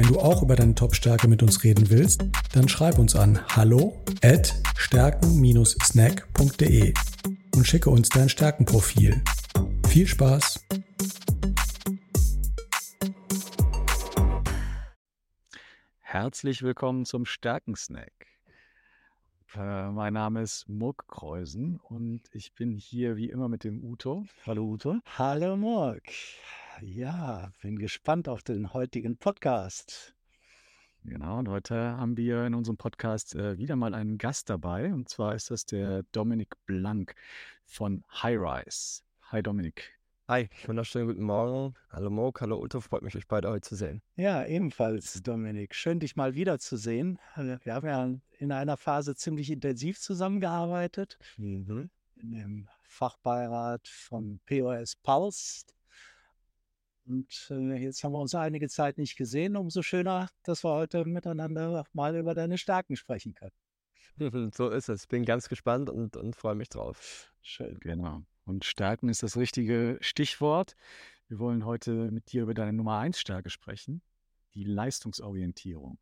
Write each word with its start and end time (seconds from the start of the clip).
Wenn 0.00 0.08
du 0.08 0.18
auch 0.18 0.42
über 0.42 0.56
deine 0.56 0.74
Top-Stärke 0.74 1.28
mit 1.28 1.42
uns 1.42 1.62
reden 1.62 1.90
willst, 1.90 2.24
dann 2.54 2.70
schreib 2.70 2.98
uns 2.98 3.14
an 3.14 3.38
hallo 3.48 4.02
at 4.22 4.54
stärken-snack.de 4.74 6.94
und 7.54 7.66
schicke 7.66 7.90
uns 7.90 8.08
dein 8.08 8.30
Stärkenprofil. 8.30 9.22
Viel 9.88 10.06
Spaß! 10.06 10.66
Herzlich 15.98 16.62
willkommen 16.62 17.04
zum 17.04 17.26
Stärkensnack. 17.26 18.14
Äh, 19.54 19.90
mein 19.90 20.14
Name 20.14 20.40
ist 20.40 20.66
Murk 20.66 21.08
Kreusen 21.08 21.76
und 21.76 22.22
ich 22.32 22.54
bin 22.54 22.74
hier 22.74 23.18
wie 23.18 23.28
immer 23.28 23.50
mit 23.50 23.64
dem 23.64 23.84
Uto. 23.84 24.24
Hallo 24.46 24.64
Uto. 24.64 25.00
Hallo 25.18 25.58
Murk. 25.58 26.04
Ja, 26.82 27.52
bin 27.60 27.78
gespannt 27.78 28.26
auf 28.26 28.42
den 28.42 28.72
heutigen 28.72 29.18
Podcast. 29.18 30.14
Genau, 31.04 31.38
und 31.38 31.48
heute 31.48 31.74
haben 31.74 32.16
wir 32.16 32.46
in 32.46 32.54
unserem 32.54 32.78
Podcast 32.78 33.34
äh, 33.34 33.58
wieder 33.58 33.76
mal 33.76 33.92
einen 33.92 34.16
Gast 34.16 34.48
dabei. 34.48 34.92
Und 34.92 35.08
zwar 35.08 35.34
ist 35.34 35.50
das 35.50 35.66
der 35.66 36.04
Dominik 36.12 36.54
Blank 36.64 37.14
von 37.66 38.02
Highrise. 38.22 39.02
Hi 39.24 39.42
Dominik. 39.42 39.98
Hi, 40.26 40.48
wunderschönen 40.64 41.08
guten 41.08 41.22
Morgen. 41.22 41.74
Hallo 41.90 42.08
Mok, 42.08 42.40
hallo 42.40 42.62
Uto, 42.62 42.80
freut 42.80 43.02
mich, 43.02 43.14
euch 43.14 43.28
beide 43.28 43.50
heute 43.50 43.68
zu 43.68 43.76
sehen. 43.76 44.00
Ja, 44.16 44.46
ebenfalls, 44.46 45.22
Dominik. 45.22 45.74
Schön, 45.74 46.00
dich 46.00 46.16
mal 46.16 46.34
wiederzusehen. 46.34 47.18
Äh, 47.36 47.58
wir 47.62 47.74
haben 47.74 47.86
ja 47.86 48.14
in 48.38 48.52
einer 48.52 48.78
Phase 48.78 49.14
ziemlich 49.14 49.50
intensiv 49.50 50.00
zusammengearbeitet. 50.00 51.18
Mhm. 51.36 51.90
In 52.16 52.30
dem 52.30 52.68
Fachbeirat 52.84 53.86
von 53.86 54.40
POS 54.46 54.96
Pulse, 54.96 55.64
und 57.10 57.48
äh, 57.50 57.76
jetzt 57.76 58.04
haben 58.04 58.12
wir 58.12 58.20
uns 58.20 58.34
einige 58.36 58.68
Zeit 58.68 58.96
nicht 58.96 59.16
gesehen. 59.16 59.56
Umso 59.56 59.82
schöner, 59.82 60.28
dass 60.44 60.62
wir 60.62 60.70
heute 60.70 61.04
miteinander 61.04 61.84
mal 61.92 62.16
über 62.16 62.34
deine 62.34 62.56
Stärken 62.56 62.96
sprechen 62.96 63.34
können. 63.34 63.52
So 64.54 64.68
ist 64.68 64.90
es. 64.90 65.06
Bin 65.06 65.24
ganz 65.24 65.48
gespannt 65.48 65.88
und, 65.88 66.16
und 66.16 66.36
freue 66.36 66.54
mich 66.54 66.68
drauf. 66.68 67.32
Schön. 67.40 67.78
Genau. 67.80 68.22
Und 68.44 68.66
Stärken 68.66 69.08
ist 69.08 69.22
das 69.22 69.36
richtige 69.38 69.96
Stichwort. 70.00 70.76
Wir 71.28 71.38
wollen 71.38 71.64
heute 71.64 72.10
mit 72.10 72.30
dir 72.30 72.42
über 72.42 72.52
deine 72.52 72.74
Nummer 72.74 72.98
1 72.98 73.18
Stärke 73.18 73.48
sprechen, 73.48 74.02
die 74.54 74.64
Leistungsorientierung. 74.64 75.98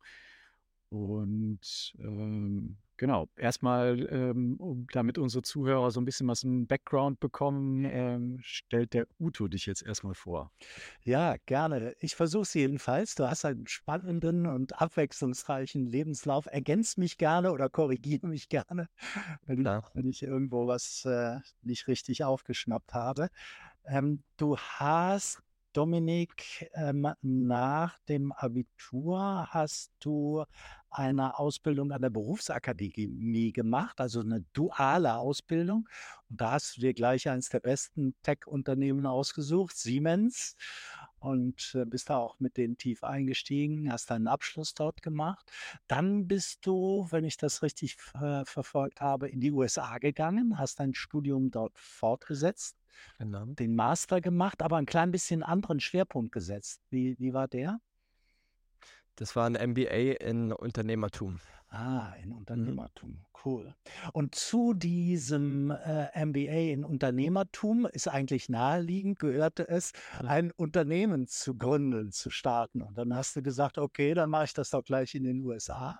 Und 0.89 1.93
ähm, 1.99 2.77
genau, 2.99 3.29
erstmal, 3.37 4.07
ähm, 4.11 4.57
um, 4.59 4.85
damit 4.91 5.17
unsere 5.17 5.41
Zuhörer 5.41 5.89
so 5.89 6.01
ein 6.01 6.05
bisschen 6.05 6.27
was 6.27 6.43
im 6.43 6.67
Background 6.67 7.19
bekommen, 7.19 7.85
ähm, 7.85 8.39
stellt 8.43 8.93
der 8.93 9.07
Uto 9.19 9.47
dich 9.47 9.65
jetzt 9.65 9.83
erstmal 9.83 10.13
vor. 10.13 10.51
Ja, 11.03 11.37
gerne. 11.45 11.95
Ich 12.01 12.15
versuche 12.15 12.43
es 12.43 12.53
jedenfalls. 12.53 13.15
Du 13.15 13.27
hast 13.27 13.45
einen 13.45 13.65
spannenden 13.67 14.45
und 14.45 14.79
abwechslungsreichen 14.79 15.85
Lebenslauf. 15.85 16.45
Ergänz 16.47 16.97
mich 16.97 17.17
gerne 17.17 17.53
oder 17.53 17.69
korrigiere 17.69 18.27
mich 18.27 18.49
gerne, 18.49 18.89
wenn, 19.45 19.65
wenn 19.65 20.09
ich 20.09 20.21
irgendwo 20.21 20.67
was 20.67 21.05
äh, 21.05 21.39
nicht 21.63 21.87
richtig 21.87 22.25
aufgeschnappt 22.25 22.93
habe. 22.93 23.29
Ähm, 23.85 24.23
du 24.35 24.57
hast 24.57 25.41
Dominik, 25.73 26.69
ähm, 26.73 27.07
nach 27.21 27.99
dem 28.07 28.31
Abitur 28.31 29.47
hast 29.49 29.91
du 29.99 30.43
eine 30.89 31.37
Ausbildung 31.37 31.91
an 31.91 32.01
der 32.01 32.09
Berufsakademie 32.09 33.51
gemacht, 33.51 34.01
also 34.01 34.21
eine 34.21 34.43
duale 34.53 35.15
Ausbildung. 35.15 35.87
Und 36.29 36.41
da 36.41 36.51
hast 36.53 36.77
du 36.77 36.81
dir 36.81 36.93
gleich 36.93 37.29
eines 37.29 37.49
der 37.49 37.59
besten 37.59 38.15
Tech-Unternehmen 38.23 39.05
ausgesucht, 39.05 39.77
Siemens. 39.77 40.55
Und 41.19 41.75
äh, 41.75 41.85
bist 41.85 42.09
da 42.09 42.17
auch 42.17 42.39
mit 42.39 42.57
denen 42.57 42.77
tief 42.77 43.03
eingestiegen, 43.03 43.91
hast 43.91 44.09
deinen 44.09 44.27
Abschluss 44.27 44.73
dort 44.73 45.01
gemacht. 45.01 45.51
Dann 45.87 46.27
bist 46.27 46.65
du, 46.65 47.07
wenn 47.09 47.25
ich 47.25 47.37
das 47.37 47.61
richtig 47.61 47.97
äh, 48.21 48.45
verfolgt 48.45 49.01
habe, 49.01 49.27
in 49.27 49.41
die 49.41 49.51
USA 49.51 49.97
gegangen, 49.97 50.57
hast 50.57 50.79
dein 50.79 50.93
Studium 50.93 51.51
dort 51.51 51.77
fortgesetzt, 51.77 52.77
genau. 53.17 53.45
den 53.45 53.75
Master 53.75 54.21
gemacht, 54.21 54.61
aber 54.61 54.77
ein 54.77 54.85
klein 54.85 55.11
bisschen 55.11 55.43
anderen 55.43 55.79
Schwerpunkt 55.79 56.31
gesetzt. 56.31 56.81
Wie, 56.89 57.17
wie 57.19 57.33
war 57.33 57.47
der? 57.47 57.79
Das 59.19 59.35
war 59.35 59.45
ein 59.45 59.55
MBA 59.71 60.13
in 60.21 60.53
Unternehmertum. 60.53 61.41
Ah, 61.67 62.13
in 62.23 62.29
mhm. 62.29 62.37
Unternehmertum. 62.37 63.25
Cool. 63.43 63.75
Und 64.13 64.33
zu 64.33 64.73
diesem 64.73 65.71
äh, 65.71 66.25
MBA 66.25 66.71
in 66.71 66.85
Unternehmertum 66.85 67.85
ist 67.85 68.07
eigentlich 68.07 68.47
naheliegend, 68.47 69.19
gehörte 69.19 69.67
es, 69.67 69.91
ein 70.25 70.51
Unternehmen 70.51 71.27
zu 71.27 71.57
gründen, 71.57 72.13
zu 72.13 72.29
starten. 72.29 72.81
Und 72.81 72.97
dann 72.97 73.13
hast 73.13 73.35
du 73.35 73.41
gesagt, 73.41 73.77
okay, 73.77 74.13
dann 74.13 74.29
mache 74.29 74.45
ich 74.45 74.53
das 74.53 74.69
doch 74.69 74.85
gleich 74.85 75.13
in 75.15 75.25
den 75.25 75.43
USA. 75.43 75.99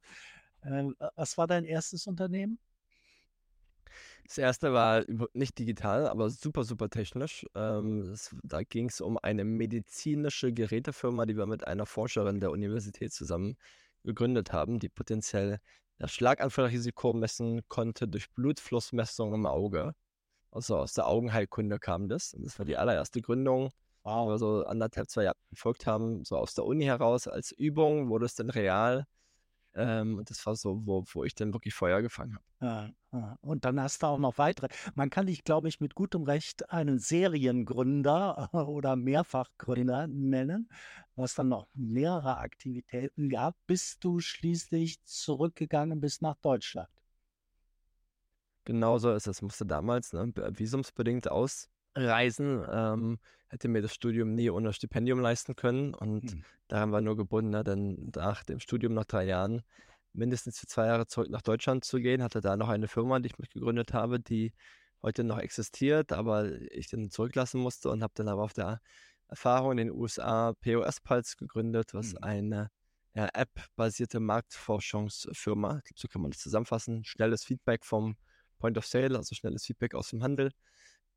Äh, 0.62 0.86
was 1.16 1.38
war 1.38 1.48
dein 1.48 1.66
erstes 1.66 2.08
Unternehmen? 2.08 2.58
Das 4.30 4.38
erste 4.38 4.74
war 4.74 5.04
nicht 5.34 5.58
digital, 5.58 6.08
aber 6.08 6.30
super, 6.30 6.64
super 6.64 6.88
technisch. 6.92 7.48
Ähm, 7.56 8.06
das, 8.12 8.36
da 8.44 8.62
ging 8.62 8.88
es 8.90 9.02
um 9.02 9.18
eine 9.18 9.44
medizinische 9.44 10.54
Gerätefirma, 10.54 11.26
die 11.26 11.36
wir 11.36 11.48
mit 11.48 11.66
einer 11.66 11.88
Forscherin 11.88 12.40
der 12.40 12.52
Universität 12.52 13.12
zusammen 13.12 13.58
gegründet 14.04 14.54
haben, 14.54 14.78
die 14.78 14.88
potenziell 14.88 15.58
das 15.98 16.12
Schlaganfallrisiko 16.12 17.14
messen 17.14 17.68
konnte 17.70 18.08
durch 18.08 18.30
Blutflussmessung 18.30 19.34
im 19.34 19.48
Auge. 19.48 19.96
Also 20.52 20.78
aus 20.78 20.94
der 20.94 21.08
Augenheilkunde 21.08 21.80
kam 21.80 22.08
das. 22.08 22.36
Und 22.36 22.44
das 22.46 22.60
war 22.60 22.68
die 22.68 22.78
allererste 22.78 23.22
Gründung, 23.22 23.72
wow. 24.04 24.28
wo 24.28 24.30
wir 24.30 24.38
so 24.38 24.64
anderthalb, 24.64 25.10
zwei 25.10 25.24
Jahre 25.24 25.38
gefolgt 25.50 25.88
haben, 25.88 26.24
so 26.24 26.38
aus 26.38 26.54
der 26.54 26.66
Uni 26.66 26.86
heraus 26.86 27.28
als 27.28 27.52
Übung, 27.52 28.10
wurde 28.10 28.28
es 28.28 28.36
dann 28.36 28.52
real. 28.52 29.08
Ähm, 29.76 30.18
und 30.18 30.30
das 30.30 30.46
war 30.46 30.56
so, 30.56 30.86
wo, 30.86 31.04
wo 31.14 31.24
ich 31.24 31.36
dann 31.36 31.54
wirklich 31.54 31.74
Feuer 31.74 32.02
gefangen 32.02 32.36
habe. 32.36 32.44
Ja, 32.62 32.90
ja. 33.14 33.38
Und 33.42 33.66
dann 33.66 33.80
hast 33.80 34.04
du 34.04 34.08
auch 34.08 34.18
noch 34.18 34.38
weitere. 34.38 34.68
Man 34.96 35.10
kann 35.10 35.28
dich, 35.28 35.44
glaube 35.44 35.70
ich, 35.70 35.80
mit 35.80 35.96
gutem 35.96 36.24
Recht 36.24 36.70
einen 36.72 37.00
Seriengründer 37.00 38.50
oder 38.68 38.96
Mehrfachgründer 38.96 40.08
nennen, 40.08 40.70
was 41.16 41.36
dann 41.36 41.50
noch 41.50 41.68
mehrere 41.74 42.38
Aktivitäten 42.38 43.30
gab, 43.30 43.56
bis 43.68 44.00
du 44.00 44.20
schließlich 44.20 45.04
zurückgegangen 45.04 46.02
bist 46.02 46.22
nach 46.22 46.36
Deutschland. 46.38 46.90
Genauso 48.66 49.12
ist 49.14 49.28
es. 49.28 49.42
Musste 49.42 49.66
damals 49.66 50.14
ne, 50.14 50.32
visumsbedingt 50.36 51.30
ausreisen. 51.96 52.66
Ähm, 52.72 53.20
hätte 53.48 53.68
mir 53.68 53.82
das 53.82 53.94
Studium 53.94 54.36
nie 54.36 54.50
ohne 54.50 54.74
Stipendium 54.74 55.20
leisten 55.20 55.56
können. 55.56 55.94
Und 55.94 56.32
hm. 56.32 56.44
daran 56.68 56.92
war 56.92 57.02
nur 57.02 57.18
gebunden, 57.18 57.52
ne, 57.52 57.64
dann 57.64 58.12
nach 58.16 58.44
dem 58.44 58.60
Studium 58.60 58.94
nach 58.94 59.06
drei 59.06 59.26
Jahren 59.26 59.64
mindestens 60.14 60.60
für 60.60 60.68
zwei 60.68 60.88
Jahre 60.88 61.08
zurück 61.08 61.30
nach 61.30 61.42
Deutschland 61.42 61.84
zu 61.84 62.00
gehen. 62.00 62.24
Hatte 62.24 62.42
da 62.42 62.56
noch 62.58 62.70
eine 62.70 62.88
Firma, 62.88 63.20
die 63.20 63.28
ich 63.28 63.40
mitgegründet 63.40 63.94
habe, 63.94 64.20
die 64.20 64.54
heute 65.02 65.24
noch 65.24 65.40
existiert, 65.40 66.12
aber 66.12 66.52
ich 66.72 66.90
dann 66.90 67.10
zurücklassen 67.10 67.62
musste 67.62 67.90
und 67.90 68.04
habe 68.04 68.14
dann 68.16 68.28
aber 68.28 68.44
auf 68.44 68.54
der 68.54 68.82
Erfahrung 69.30 69.72
in 69.72 69.78
den 69.78 69.92
USA 69.92 70.54
POS 70.62 71.02
Pulse 71.02 71.36
gegründet, 71.38 71.94
was 71.94 72.12
hm. 72.12 72.18
eine 72.22 72.72
ja, 73.16 73.28
App-basierte 73.34 74.20
Marktforschungsfirma, 74.20 75.82
so 75.96 76.08
kann 76.08 76.22
man 76.22 76.32
das 76.32 76.42
zusammenfassen, 76.42 77.04
schnelles 77.04 77.44
Feedback 77.44 77.86
vom 77.86 78.18
Point 78.60 78.78
of 78.78 78.86
Sale, 78.86 79.18
also 79.18 79.34
schnelles 79.36 79.66
Feedback 79.66 79.96
aus 79.96 80.10
dem 80.10 80.22
Handel, 80.22 80.52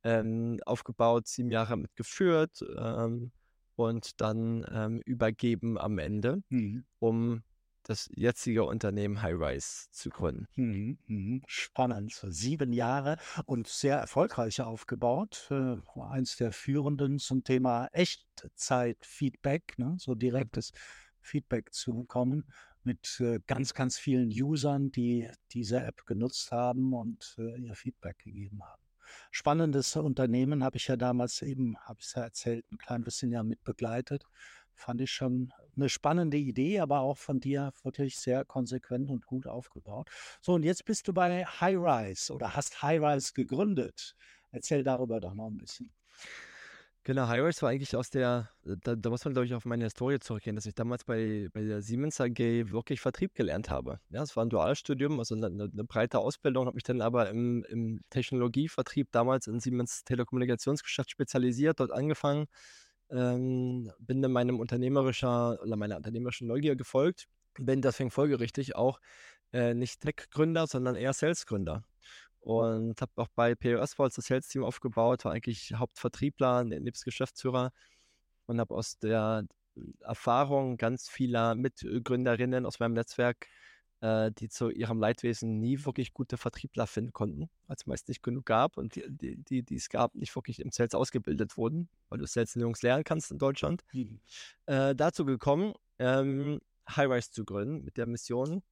ähm, 0.04 0.58
aufgebaut, 0.66 1.26
sieben 1.26 1.50
Jahre 1.50 1.76
mitgeführt 1.76 2.64
ähm, 2.76 3.32
und 3.76 4.20
dann 4.20 4.66
ähm, 4.70 5.00
übergeben 5.04 5.78
am 5.78 5.98
Ende, 5.98 6.42
mhm. 6.48 6.84
um 6.98 7.42
das 7.84 8.08
jetzige 8.14 8.64
Unternehmen 8.64 9.22
Highrise 9.22 9.88
zu 9.90 10.10
gründen. 10.10 10.46
Mhm, 10.54 10.98
mhm. 11.06 11.42
Spannend. 11.46 12.12
Sieben 12.28 12.72
Jahre 12.72 13.16
und 13.44 13.66
sehr 13.66 13.96
erfolgreich 13.96 14.60
aufgebaut. 14.60 15.48
Äh, 15.50 15.76
eins 16.00 16.36
der 16.36 16.52
führenden 16.52 17.18
zum 17.18 17.42
Thema 17.42 17.88
Echtzeit-Feedback, 17.92 19.78
ne? 19.78 19.96
so 19.98 20.14
direktes 20.14 20.72
Feedback 21.20 21.72
zu 21.72 21.94
bekommen 21.94 22.44
mit 22.84 23.20
äh, 23.20 23.40
ganz, 23.46 23.74
ganz 23.74 23.98
vielen 23.98 24.28
Usern, 24.30 24.90
die 24.90 25.28
diese 25.52 25.80
App 25.80 26.04
genutzt 26.06 26.50
haben 26.52 26.94
und 26.94 27.36
äh, 27.38 27.60
ihr 27.60 27.74
Feedback 27.74 28.18
gegeben 28.18 28.62
haben 28.64 28.81
spannendes 29.30 29.96
Unternehmen, 29.96 30.64
habe 30.64 30.76
ich 30.76 30.88
ja 30.88 30.96
damals 30.96 31.42
eben, 31.42 31.76
habe 31.80 32.00
ich 32.00 32.06
es 32.06 32.14
ja 32.14 32.22
erzählt, 32.22 32.64
ein 32.72 32.78
klein 32.78 33.04
bisschen 33.04 33.30
ja 33.32 33.42
mit 33.42 33.62
begleitet. 33.64 34.24
fand 34.74 35.00
ich 35.00 35.12
schon 35.12 35.52
eine 35.76 35.88
spannende 35.88 36.36
Idee, 36.36 36.80
aber 36.80 37.00
auch 37.00 37.18
von 37.18 37.40
dir 37.40 37.72
wirklich 37.82 38.18
sehr 38.18 38.44
konsequent 38.44 39.10
und 39.10 39.26
gut 39.26 39.46
aufgebaut. 39.46 40.08
So, 40.40 40.54
und 40.54 40.64
jetzt 40.64 40.84
bist 40.84 41.08
du 41.08 41.12
bei 41.12 41.44
High 41.44 41.76
Rise 41.76 42.32
oder 42.32 42.56
hast 42.56 42.82
High 42.82 43.00
Rise 43.00 43.32
gegründet. 43.34 44.16
Erzähl 44.50 44.82
darüber 44.82 45.20
doch 45.20 45.34
noch 45.34 45.48
ein 45.48 45.58
bisschen. 45.58 45.92
Genau, 47.04 47.26
Highrise 47.26 47.62
war 47.62 47.70
eigentlich 47.70 47.96
aus 47.96 48.10
der, 48.10 48.48
da, 48.62 48.94
da 48.94 49.10
muss 49.10 49.24
man, 49.24 49.34
glaube 49.34 49.46
ich, 49.46 49.54
auf 49.54 49.64
meine 49.64 49.82
Historie 49.82 50.20
zurückgehen, 50.20 50.54
dass 50.54 50.66
ich 50.66 50.74
damals 50.76 51.02
bei, 51.02 51.48
bei 51.52 51.62
der 51.62 51.82
Siemens 51.82 52.20
AG 52.20 52.38
wirklich 52.38 53.00
Vertrieb 53.00 53.34
gelernt 53.34 53.70
habe. 53.70 53.98
Ja, 54.10 54.22
es 54.22 54.36
war 54.36 54.44
ein 54.44 54.50
Dualstudium, 54.50 55.18
also 55.18 55.34
eine, 55.34 55.46
eine 55.48 55.84
breite 55.84 56.20
Ausbildung, 56.20 56.66
habe 56.66 56.76
mich 56.76 56.84
dann 56.84 57.00
aber 57.00 57.28
im, 57.28 57.64
im 57.64 58.02
Technologievertrieb 58.10 59.10
damals 59.10 59.48
in 59.48 59.58
Siemens 59.58 60.04
Telekommunikationsgeschäft 60.04 61.10
spezialisiert, 61.10 61.80
dort 61.80 61.90
angefangen, 61.90 62.46
ähm, 63.10 63.90
bin 63.98 64.22
dann 64.22 64.30
meinem 64.30 64.60
unternehmerischer 64.60 65.60
oder 65.60 65.74
meiner 65.74 65.96
unternehmerischen 65.96 66.46
Neugier 66.46 66.76
gefolgt, 66.76 67.26
bin 67.58 67.82
deswegen 67.82 68.12
folgerichtig 68.12 68.76
auch 68.76 69.00
äh, 69.52 69.74
nicht 69.74 70.02
Tech-Gründer, 70.02 70.68
sondern 70.68 70.94
eher 70.94 71.12
Sales-Gründer 71.12 71.82
und 72.42 73.00
habe 73.00 73.12
auch 73.16 73.28
bei 73.34 73.54
POS 73.54 73.94
Vault 73.94 74.16
das 74.16 74.26
Sales-Team 74.26 74.64
aufgebaut, 74.64 75.24
war 75.24 75.32
eigentlich 75.32 75.72
Hauptvertriebler, 75.74 76.64
nebst 76.64 77.04
Geschäftsführer 77.04 77.72
und 78.46 78.60
habe 78.60 78.74
aus 78.74 78.98
der 78.98 79.46
Erfahrung 80.00 80.76
ganz 80.76 81.08
vieler 81.08 81.54
Mitgründerinnen 81.54 82.66
aus 82.66 82.80
meinem 82.80 82.94
Netzwerk, 82.94 83.46
äh, 84.00 84.32
die 84.32 84.48
zu 84.48 84.70
ihrem 84.70 84.98
Leidwesen 84.98 85.60
nie 85.60 85.84
wirklich 85.84 86.12
gute 86.12 86.36
Vertriebler 86.36 86.88
finden 86.88 87.12
konnten, 87.12 87.48
weil 87.68 87.76
es 87.76 87.86
meist 87.86 88.08
nicht 88.08 88.24
genug 88.24 88.44
gab 88.44 88.76
und 88.76 88.96
die, 88.96 89.04
die, 89.08 89.36
die, 89.36 89.62
die 89.62 89.76
es 89.76 89.88
gab, 89.88 90.16
nicht 90.16 90.34
wirklich 90.34 90.58
im 90.58 90.72
Sales 90.72 90.94
ausgebildet 90.94 91.56
wurden, 91.56 91.88
weil 92.08 92.18
du 92.18 92.26
Sales 92.26 92.54
Jungs 92.54 92.82
lernen 92.82 93.04
kannst 93.04 93.30
in 93.30 93.38
Deutschland, 93.38 93.84
mhm. 93.92 94.20
äh, 94.66 94.96
dazu 94.96 95.24
gekommen, 95.24 95.74
ähm, 96.00 96.60
Highrise 96.90 97.30
zu 97.30 97.44
gründen 97.44 97.84
mit 97.84 97.96
der 97.96 98.06
Mission, 98.06 98.62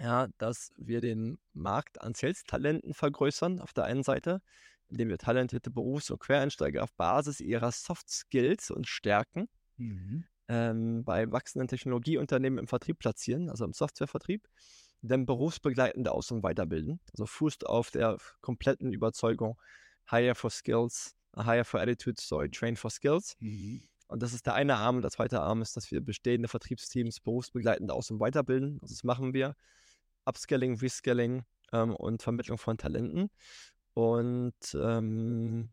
ja, 0.00 0.28
dass 0.38 0.72
wir 0.76 1.00
den 1.00 1.38
Markt 1.52 2.00
an 2.00 2.14
Sales-Talenten 2.14 2.94
vergrößern 2.94 3.60
auf 3.60 3.72
der 3.72 3.84
einen 3.84 4.02
Seite, 4.02 4.40
indem 4.88 5.08
wir 5.08 5.18
talentierte 5.18 5.70
Berufs- 5.70 6.10
und 6.10 6.20
Quereinsteiger 6.20 6.82
auf 6.82 6.92
Basis 6.94 7.40
ihrer 7.40 7.72
Soft 7.72 8.08
Skills 8.08 8.70
und 8.70 8.86
Stärken 8.86 9.48
mhm. 9.76 10.24
ähm, 10.48 11.04
bei 11.04 11.30
wachsenden 11.30 11.68
Technologieunternehmen 11.68 12.58
im 12.58 12.68
Vertrieb 12.68 12.98
platzieren, 12.98 13.50
also 13.50 13.64
im 13.64 13.72
Softwarevertrieb, 13.72 14.46
dann 15.02 15.26
berufsbegleitende 15.26 16.12
Aus- 16.12 16.30
und 16.30 16.42
Weiterbilden, 16.42 17.00
also 17.12 17.26
fußt 17.26 17.66
auf 17.66 17.90
der 17.90 18.18
kompletten 18.40 18.92
Überzeugung 18.92 19.58
Hire 20.08 20.34
for 20.34 20.50
Skills, 20.50 21.16
Hire 21.36 21.64
for 21.64 21.80
Attitude, 21.80 22.20
sorry, 22.20 22.50
Train 22.50 22.76
for 22.76 22.90
Skills. 22.90 23.36
Mhm. 23.40 23.82
Und 24.08 24.22
das 24.22 24.32
ist 24.32 24.46
der 24.46 24.54
eine 24.54 24.76
Arm. 24.76 25.02
Der 25.02 25.10
zweite 25.10 25.40
Arm 25.40 25.62
ist, 25.62 25.76
dass 25.76 25.90
wir 25.90 26.00
bestehende 26.00 26.48
Vertriebsteams 26.48 27.20
berufsbegleitend 27.20 27.90
aus- 27.90 28.10
und 28.10 28.20
weiterbilden. 28.20 28.78
Also 28.80 28.94
das 28.94 29.04
machen 29.04 29.34
wir. 29.34 29.56
Upscaling, 30.26 30.78
Rescaling 30.78 31.44
ähm, 31.72 31.94
und 31.94 32.22
Vermittlung 32.22 32.58
von 32.58 32.76
Talenten. 32.76 33.30
Und 33.94 34.54
ähm, 34.74 35.70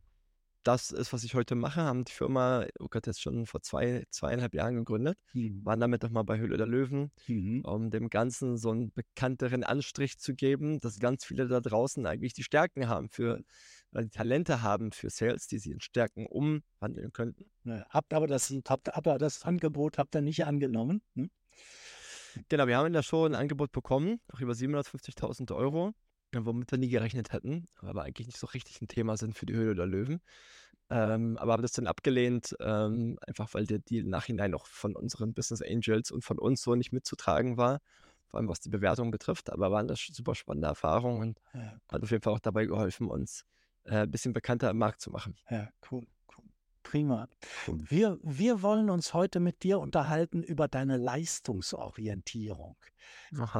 das 0.63 0.91
ist, 0.91 1.11
was 1.11 1.23
ich 1.23 1.35
heute 1.35 1.55
mache. 1.55 1.81
Haben 1.81 2.05
die 2.05 2.11
Firma, 2.11 2.65
oh 2.79 2.87
Gott, 2.89 3.05
jetzt 3.05 3.21
schon 3.21 3.45
vor 3.45 3.61
zwei, 3.61 4.05
zweieinhalb 4.09 4.53
Jahren 4.53 4.75
gegründet. 4.75 5.17
Mhm. 5.33 5.63
Waren 5.65 5.79
damit 5.79 6.03
nochmal 6.03 6.23
bei 6.23 6.37
Höhle 6.37 6.57
der 6.57 6.67
Löwen, 6.67 7.11
mhm. 7.27 7.61
um 7.65 7.91
dem 7.91 8.09
Ganzen 8.09 8.57
so 8.57 8.71
einen 8.71 8.91
bekannteren 8.93 9.63
Anstrich 9.63 10.17
zu 10.19 10.33
geben, 10.33 10.79
dass 10.79 10.99
ganz 10.99 11.25
viele 11.25 11.47
da 11.47 11.59
draußen 11.59 12.05
eigentlich 12.05 12.33
die 12.33 12.43
Stärken 12.43 12.87
haben 12.87 13.09
für, 13.09 13.41
die 13.91 14.09
Talente 14.09 14.61
haben 14.61 14.91
für 14.91 15.09
Sales, 15.09 15.47
die 15.47 15.59
sie 15.59 15.71
in 15.71 15.81
Stärken 15.81 16.25
umwandeln 16.25 17.11
könnten. 17.11 17.45
Ja, 17.65 17.85
habt 17.89 18.13
aber 18.13 18.27
das, 18.27 18.53
habt 18.67 18.95
aber 18.95 19.17
das 19.17 19.43
Angebot 19.43 19.97
habt 19.97 20.15
ihr 20.15 20.21
nicht 20.21 20.45
angenommen. 20.45 21.01
Hm? 21.15 21.29
Genau, 22.49 22.67
wir 22.67 22.77
haben 22.77 22.87
in 22.87 22.93
der 22.93 23.03
Show 23.03 23.25
ein 23.25 23.35
Angebot 23.35 23.71
bekommen, 23.71 24.19
auch 24.31 24.39
über 24.39 24.53
750.000 24.53 25.51
Euro, 25.51 25.93
womit 26.33 26.71
wir 26.71 26.77
nie 26.79 26.89
gerechnet 26.89 27.31
hätten, 27.31 27.65
aber 27.77 28.03
eigentlich 28.03 28.27
nicht 28.27 28.39
so 28.39 28.47
richtig 28.47 28.81
ein 28.81 28.87
Thema 28.87 29.17
sind 29.17 29.37
für 29.37 29.45
die 29.45 29.53
Höhle 29.53 29.75
der 29.75 29.85
Löwen. 29.85 30.21
Ähm, 30.89 31.37
aber 31.37 31.53
haben 31.53 31.61
das 31.61 31.71
dann 31.71 31.87
abgelehnt, 31.87 32.55
ähm, 32.59 33.17
einfach 33.25 33.53
weil 33.53 33.65
der 33.65 33.79
Deal 33.79 34.05
Nachhinein 34.05 34.53
auch 34.53 34.67
von 34.67 34.95
unseren 34.95 35.33
Business 35.33 35.61
Angels 35.61 36.11
und 36.11 36.23
von 36.23 36.37
uns 36.37 36.61
so 36.61 36.75
nicht 36.75 36.91
mitzutragen 36.91 37.57
war, 37.57 37.79
vor 38.27 38.39
allem 38.39 38.49
was 38.49 38.59
die 38.59 38.69
Bewertung 38.69 39.09
betrifft. 39.09 39.51
Aber 39.51 39.71
waren 39.71 39.87
das 39.87 39.99
super 40.11 40.35
spannende 40.35 40.67
Erfahrungen 40.67 41.21
und 41.21 41.41
ja, 41.53 41.79
hat 41.89 42.03
auf 42.03 42.11
jeden 42.11 42.21
Fall 42.21 42.33
auch 42.33 42.39
dabei 42.39 42.65
geholfen, 42.65 43.09
uns 43.09 43.45
äh, 43.85 43.99
ein 43.99 44.11
bisschen 44.11 44.33
bekannter 44.33 44.69
im 44.69 44.77
Markt 44.77 45.01
zu 45.01 45.09
machen. 45.09 45.35
Ja, 45.49 45.69
cool. 45.91 46.05
Prima. 46.83 47.27
Wir, 47.67 48.19
wir 48.21 48.61
wollen 48.61 48.89
uns 48.89 49.13
heute 49.13 49.39
mit 49.39 49.63
dir 49.63 49.79
unterhalten 49.79 50.43
über 50.43 50.67
deine 50.67 50.97
Leistungsorientierung. 50.97 52.75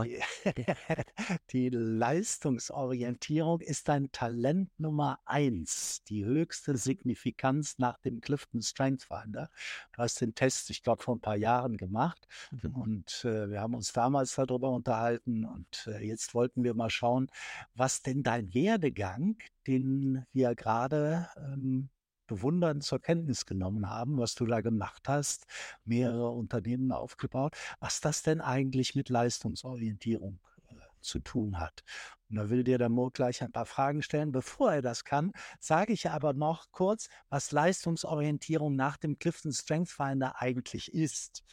Die, 0.03 0.19
die, 1.51 1.69
Leistungsorientierung 1.69 3.61
ist 3.61 3.87
dein 3.87 4.11
Talent 4.11 4.69
Nummer 4.79 5.19
eins, 5.25 6.03
die 6.03 6.23
höchste 6.25 6.77
Signifikanz 6.77 7.79
nach 7.79 7.97
dem 7.99 8.21
Clifton 8.21 8.61
Strength 8.61 9.03
Finder. 9.03 9.49
Du 9.93 10.03
hast 10.03 10.21
den 10.21 10.35
Test, 10.35 10.69
ich 10.69 10.83
glaube, 10.83 11.01
vor 11.01 11.15
ein 11.15 11.21
paar 11.21 11.35
Jahren 11.35 11.77
gemacht 11.77 12.27
mhm. 12.51 12.75
und 12.75 13.25
äh, 13.25 13.49
wir 13.49 13.61
haben 13.61 13.73
uns 13.73 13.93
damals 13.93 14.35
darüber 14.35 14.69
unterhalten 14.69 15.45
und 15.45 15.87
äh, 15.87 16.05
jetzt 16.05 16.35
wollten 16.35 16.63
wir 16.63 16.75
mal 16.75 16.91
schauen, 16.91 17.29
was 17.73 18.01
denn 18.01 18.21
dein 18.21 18.53
Werdegang, 18.53 19.37
den 19.65 20.25
wir 20.33 20.53
gerade 20.55 21.29
ähm, 21.37 21.89
bewundern 22.33 22.81
zur 22.81 23.00
Kenntnis 23.00 23.45
genommen 23.45 23.89
haben, 23.89 24.18
was 24.18 24.33
du 24.33 24.45
da 24.45 24.62
gemacht 24.62 25.03
hast, 25.07 25.45
mehrere 25.85 26.30
Unternehmen 26.30 26.91
aufgebaut, 26.91 27.56
was 27.80 28.01
das 28.01 28.24
denn 28.24 28.41
eigentlich 28.41 28.95
mit 28.95 29.09
Leistungsorientierung 29.09 30.39
äh, 30.69 30.75
zu 31.01 31.19
tun 31.19 31.59
hat. 31.59 31.83
Und 32.30 32.38
da 32.38 32.50
will 32.50 32.63
dir 32.63 32.80
der 32.80 32.89
Mo 32.89 33.12
gleich 33.12 33.44
ein 33.44 33.51
paar 33.51 33.68
Fragen 33.68 34.01
stellen. 34.01 34.31
Bevor 34.31 34.74
er 34.74 34.81
das 34.81 35.03
kann, 35.03 35.31
sage 35.59 35.94
ich 35.94 36.09
aber 36.09 36.33
noch 36.33 36.71
kurz, 36.71 37.07
was 37.30 37.51
Leistungsorientierung 37.51 38.75
nach 38.75 38.97
dem 38.97 39.19
Clifton 39.19 39.53
Strength 39.53 39.89
Finder 39.89 40.41
eigentlich 40.41 40.91
ist. 40.91 41.44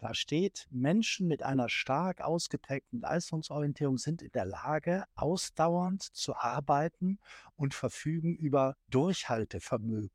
Da 0.00 0.14
steht, 0.14 0.66
Menschen 0.70 1.28
mit 1.28 1.42
einer 1.42 1.68
stark 1.68 2.22
ausgeprägten 2.22 3.00
Leistungsorientierung 3.00 3.98
sind 3.98 4.22
in 4.22 4.32
der 4.32 4.46
Lage, 4.46 5.04
ausdauernd 5.14 6.02
zu 6.02 6.34
arbeiten 6.34 7.18
und 7.56 7.74
verfügen 7.74 8.34
über 8.34 8.76
Durchhaltevermögen. 8.88 10.10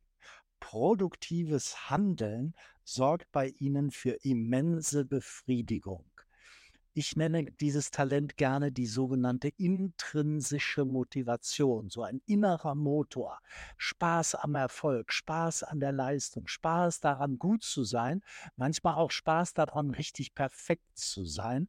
Produktives 0.59 1.91
Handeln 1.91 2.55
sorgt 2.83 3.31
bei 3.31 3.49
ihnen 3.59 3.91
für 3.91 4.17
immense 4.23 5.05
Befriedigung. 5.05 6.03
Ich 6.97 7.17
nenne 7.17 7.43
dieses 7.43 7.91
Talent 7.91 8.37
gerne 8.37 8.71
die 8.71 8.85
sogenannte 8.85 9.49
intrinsische 9.57 10.85
Motivation, 10.85 11.89
so 11.89 12.03
ein 12.03 12.21
innerer 12.25 12.73
Motor. 12.73 13.37
Spaß 13.75 14.35
am 14.35 14.55
Erfolg, 14.55 15.11
Spaß 15.11 15.63
an 15.63 15.81
der 15.81 15.91
Leistung, 15.91 16.47
Spaß 16.47 17.01
daran, 17.01 17.37
gut 17.37 17.63
zu 17.63 17.83
sein, 17.83 18.23
manchmal 18.55 18.95
auch 18.95 19.11
Spaß 19.11 19.55
daran, 19.55 19.89
richtig 19.89 20.35
perfekt 20.35 20.87
zu 20.93 21.25
sein. 21.25 21.67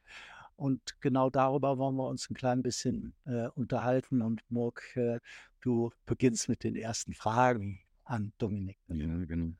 Und 0.54 0.94
genau 1.00 1.28
darüber 1.28 1.76
wollen 1.76 1.96
wir 1.96 2.06
uns 2.06 2.30
ein 2.30 2.34
klein 2.34 2.62
bisschen 2.62 3.12
äh, 3.24 3.48
unterhalten. 3.48 4.22
Und 4.22 4.48
Murk, 4.48 4.96
äh, 4.96 5.18
du 5.60 5.90
beginnst 6.06 6.48
mit 6.48 6.62
den 6.62 6.76
ersten 6.76 7.14
Fragen 7.14 7.80
an 8.04 8.32
Dominik. 8.38 8.78
Ja, 8.86 9.24
genau. 9.24 9.54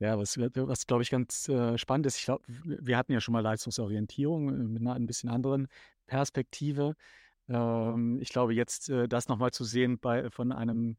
Ja, 0.00 0.18
was, 0.18 0.38
was 0.38 0.86
glaube 0.86 1.02
ich 1.02 1.10
ganz 1.10 1.46
äh, 1.48 1.76
spannend 1.76 2.06
ist, 2.06 2.16
ich 2.18 2.24
glaube, 2.24 2.42
wir 2.64 2.96
hatten 2.96 3.12
ja 3.12 3.20
schon 3.20 3.32
mal 3.32 3.40
Leistungsorientierung 3.40 4.48
äh, 4.48 4.52
mit 4.52 4.80
einer 4.80 4.94
ein 4.94 5.06
bisschen 5.06 5.28
anderen 5.28 5.68
Perspektive. 6.06 6.96
Ähm, 7.48 8.18
ich 8.22 8.30
glaube, 8.30 8.54
jetzt 8.54 8.88
äh, 8.90 9.08
das 9.08 9.28
nochmal 9.28 9.50
zu 9.52 9.64
sehen 9.64 9.98
bei, 10.00 10.30
von 10.30 10.52
einem, 10.52 10.96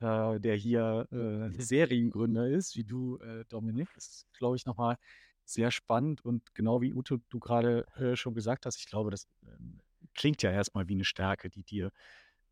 äh, 0.00 0.40
der 0.40 0.56
hier 0.56 1.08
äh, 1.12 1.50
Seriengründer 1.62 2.48
ist, 2.48 2.76
wie 2.76 2.84
du, 2.84 3.18
äh, 3.18 3.44
Dominik, 3.48 3.88
ist, 3.96 4.26
glaube 4.34 4.56
ich, 4.56 4.66
nochmal 4.66 4.96
sehr 5.44 5.70
spannend 5.72 6.24
und 6.24 6.54
genau 6.54 6.80
wie 6.82 6.92
Ute, 6.94 7.20
du 7.30 7.40
gerade 7.40 7.86
äh, 7.96 8.16
schon 8.16 8.34
gesagt 8.34 8.66
hast, 8.66 8.78
ich 8.78 8.86
glaube, 8.86 9.10
das 9.10 9.28
ähm, 9.46 9.80
klingt 10.14 10.42
ja 10.42 10.52
erstmal 10.52 10.88
wie 10.88 10.94
eine 10.94 11.04
Stärke, 11.04 11.50
die 11.50 11.64
dir 11.64 11.90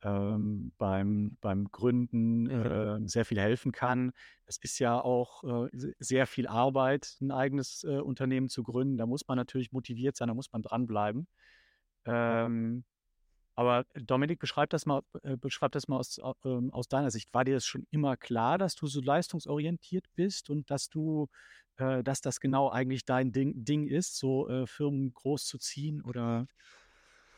ähm, 0.05 0.73
beim, 0.79 1.37
beim 1.41 1.71
Gründen 1.71 2.49
äh, 2.49 2.99
sehr 3.09 3.25
viel 3.25 3.41
helfen 3.41 3.73
kann. 3.73 4.13
Es 4.47 4.59
ist 4.59 4.79
ja 4.79 5.01
auch 5.01 5.43
äh, 5.45 5.69
sehr 5.99 6.27
viel 6.27 6.47
Arbeit, 6.47 7.17
ein 7.21 7.33
eigenes 7.33 7.85
äh, 7.85 7.99
Unternehmen 7.99 8.49
zu 8.49 8.63
gründen. 8.63 8.99
Da 8.99 9.07
muss 9.07 9.27
man 9.27 9.37
natürlich 9.37 9.73
motiviert 9.73 10.17
sein, 10.17 10.29
da 10.29 10.35
muss 10.35 10.53
man 10.53 10.63
dranbleiben. 10.63 11.27
Ähm, 12.05 12.85
aber 13.57 13.87
Dominik, 13.95 14.41
beschreib 14.41 14.71
das 14.71 14.85
mal, 14.85 15.03
äh, 15.23 15.37
beschreib 15.37 15.73
das 15.73 15.89
mal 15.89 15.99
aus, 15.99 16.21
ähm, 16.45 16.71
aus 16.73 16.89
deiner 16.89 17.11
Sicht. 17.11 17.33
War 17.33 17.45
dir 17.45 17.55
das 17.55 17.65
schon 17.65 17.87
immer 17.91 18.17
klar, 18.17 18.59
dass 18.59 18.75
du 18.75 18.87
so 18.87 19.01
leistungsorientiert 19.01 20.07
bist 20.15 20.51
und 20.51 20.71
dass 20.71 20.89
du, 20.89 21.29
äh, 21.77 22.03
dass 22.03 22.21
das 22.21 22.41
genau 22.41 22.71
eigentlich 22.71 23.05
dein 23.05 23.33
Ding, 23.33 23.65
Ding 23.65 23.87
ist, 23.87 24.19
so 24.19 24.49
äh, 24.49 24.67
Firmen 24.67 25.15
groß 25.15 25.47
zu 25.47 25.59
ziehen? 25.59 26.03
Oder 26.03 26.47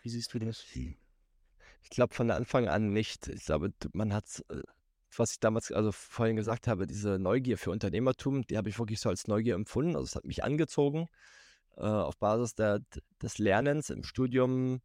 wie 0.03 0.09
siehst 0.09 0.33
du 0.35 0.39
das? 0.39 0.65
Ich 1.87 1.91
glaube 1.91 2.15
von 2.15 2.31
Anfang 2.31 2.69
an 2.69 2.93
nicht. 2.93 3.29
Ich 3.29 3.45
glaube, 3.47 3.73
man 3.93 4.13
hat 4.13 4.45
äh, 4.51 4.61
was 5.19 5.33
ich 5.33 5.41
damals, 5.41 5.73
also 5.73 5.93
vorhin 5.93 6.37
gesagt 6.37 6.67
habe, 6.67 6.87
diese 6.87 7.19
Neugier 7.19 7.59
für 7.59 7.71
Unternehmertum, 7.71 8.47
die 8.47 8.57
habe 8.57 8.69
ich 8.69 8.79
wirklich 8.79 9.01
so 9.01 9.09
als 9.09 9.29
Neugier 9.29 9.55
empfunden. 9.55 9.97
Also 9.97 10.05
es 10.05 10.17
hat 10.17 10.25
mich 10.25 10.45
angezogen 10.45 11.09
äh, 11.77 11.83
auf 11.83 12.17
Basis 12.19 12.55
der, 12.55 12.81
des 13.23 13.39
Lernens 13.39 13.91
im 13.91 14.03
Studium, 14.03 14.81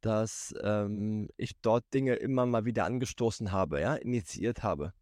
dass 0.00 0.54
ähm, 0.62 1.28
ich 1.36 1.58
dort 1.62 1.84
Dinge 1.94 2.16
immer 2.16 2.46
mal 2.46 2.64
wieder 2.64 2.84
angestoßen 2.84 3.52
habe, 3.52 3.80
ja, 3.80 3.94
initiiert 3.94 4.62
habe. 4.62 4.92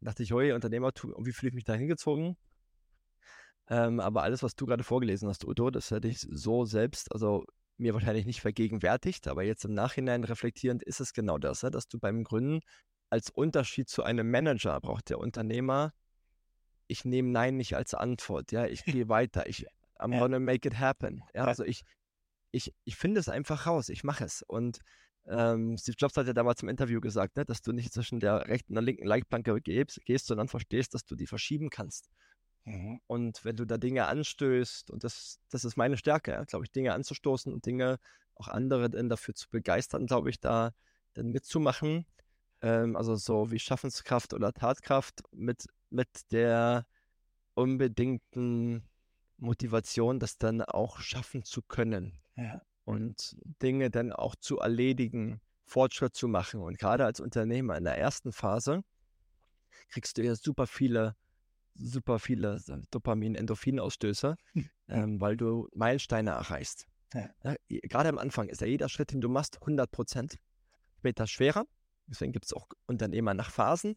Da 0.00 0.10
dachte 0.10 0.22
ich, 0.22 0.32
hoi, 0.32 0.52
Unternehmertum, 0.52 1.14
wie 1.24 1.32
fühle 1.32 1.48
ich 1.48 1.54
mich 1.54 1.64
da 1.64 1.74
hingezogen? 1.74 2.36
Ähm, 3.68 4.00
aber 4.00 4.22
alles, 4.22 4.42
was 4.42 4.54
du 4.54 4.66
gerade 4.66 4.84
vorgelesen 4.84 5.28
hast, 5.28 5.46
Udo, 5.46 5.70
das 5.70 5.90
hätte 5.90 6.08
ich 6.08 6.20
so 6.20 6.66
selbst, 6.66 7.10
also 7.12 7.44
mir 7.76 7.94
wahrscheinlich 7.94 8.26
nicht 8.26 8.40
vergegenwärtigt, 8.40 9.28
aber 9.28 9.42
jetzt 9.42 9.64
im 9.64 9.74
Nachhinein 9.74 10.24
reflektierend 10.24 10.82
ist 10.82 11.00
es 11.00 11.12
genau 11.12 11.38
das, 11.38 11.60
dass 11.60 11.88
du 11.88 11.98
beim 11.98 12.24
Gründen 12.24 12.60
als 13.10 13.30
Unterschied 13.30 13.88
zu 13.88 14.02
einem 14.02 14.30
Manager 14.30 14.80
braucht 14.80 15.10
der 15.10 15.18
Unternehmer, 15.18 15.92
ich 16.86 17.04
nehme 17.04 17.30
Nein 17.30 17.56
nicht 17.56 17.76
als 17.76 17.94
Antwort, 17.94 18.52
ja, 18.52 18.66
ich 18.66 18.84
gehe 19.02 19.08
weiter, 19.08 19.46
ich 19.48 19.66
I'm 19.98 20.12
ja. 20.12 20.18
gonna 20.18 20.38
make 20.38 20.66
it 20.68 20.78
happen. 20.78 21.22
Ja, 21.34 21.44
also 21.44 21.64
ich, 21.64 21.82
ich, 22.50 22.74
ich 22.84 22.96
finde 22.96 23.20
es 23.20 23.28
einfach 23.28 23.66
raus, 23.66 23.88
ich 23.88 24.04
mache 24.04 24.24
es. 24.24 24.42
Und 24.42 24.80
ähm, 25.26 25.76
Steve 25.78 25.96
Jobs 25.98 26.16
hat 26.16 26.26
ja 26.26 26.32
damals 26.32 26.62
im 26.62 26.68
Interview 26.68 27.00
gesagt, 27.00 27.36
ne, 27.36 27.44
dass 27.44 27.62
du 27.62 27.72
nicht 27.72 27.92
zwischen 27.92 28.20
der 28.20 28.48
rechten 28.48 28.72
und 28.72 28.76
der 28.76 28.82
linken 28.82 29.06
Leitplanke 29.06 29.60
gehst, 29.60 30.00
gehst, 30.04 30.26
sondern 30.26 30.48
verstehst, 30.48 30.94
dass 30.94 31.04
du 31.04 31.16
die 31.16 31.26
verschieben 31.26 31.70
kannst. 31.70 32.10
Mhm. 32.64 33.00
Und 33.06 33.44
wenn 33.44 33.56
du 33.56 33.64
da 33.64 33.78
Dinge 33.78 34.06
anstößt, 34.06 34.90
und 34.90 35.04
das, 35.04 35.40
das 35.50 35.64
ist 35.64 35.76
meine 35.76 35.96
Stärke, 35.96 36.32
ja, 36.32 36.44
glaube 36.44 36.64
ich, 36.64 36.72
Dinge 36.72 36.92
anzustoßen 36.94 37.52
und 37.52 37.66
Dinge 37.66 37.98
auch 38.34 38.48
andere 38.48 38.90
dann 38.90 39.08
dafür 39.08 39.34
zu 39.34 39.48
begeistern, 39.50 40.06
glaube 40.06 40.30
ich, 40.30 40.40
da 40.40 40.72
dann 41.14 41.30
mitzumachen, 41.30 42.06
ähm, 42.62 42.96
also 42.96 43.14
so 43.14 43.50
wie 43.50 43.58
Schaffenskraft 43.58 44.34
oder 44.34 44.52
Tatkraft 44.52 45.22
mit, 45.30 45.66
mit 45.90 46.32
der 46.32 46.86
unbedingten 47.54 48.88
Motivation, 49.36 50.18
das 50.18 50.38
dann 50.38 50.62
auch 50.62 50.98
schaffen 51.00 51.44
zu 51.44 51.62
können. 51.62 52.18
Ja. 52.36 52.62
Und 52.84 53.36
Dinge 53.62 53.90
dann 53.90 54.12
auch 54.12 54.34
zu 54.34 54.58
erledigen, 54.58 55.40
Fortschritt 55.64 56.14
zu 56.14 56.28
machen. 56.28 56.60
Und 56.60 56.78
gerade 56.78 57.04
als 57.04 57.20
Unternehmer 57.20 57.76
in 57.76 57.84
der 57.84 57.98
ersten 57.98 58.32
Phase 58.32 58.84
kriegst 59.88 60.18
du 60.18 60.22
ja 60.22 60.34
super 60.34 60.66
viele, 60.66 61.16
super 61.74 62.18
viele 62.18 62.60
Dopamin, 62.90 63.34
Endorphinausstöße, 63.34 64.36
hm. 64.52 64.70
ähm, 64.88 65.20
weil 65.20 65.36
du 65.36 65.68
Meilensteine 65.74 66.30
erreichst. 66.30 66.86
Ja. 67.12 67.30
Ja, 67.42 67.56
gerade 67.68 68.08
am 68.08 68.18
Anfang 68.18 68.48
ist 68.48 68.60
ja 68.60 68.66
jeder 68.66 68.88
Schritt, 68.88 69.12
den 69.12 69.20
du 69.20 69.28
machst, 69.28 69.58
100 69.60 69.90
Prozent. 69.90 70.38
Später 70.98 71.26
schwerer, 71.26 71.64
Deswegen 72.06 72.32
gibt 72.32 72.46
es 72.46 72.52
auch 72.52 72.68
Unternehmer 72.86 73.34
nach 73.34 73.50
Phasen. 73.50 73.96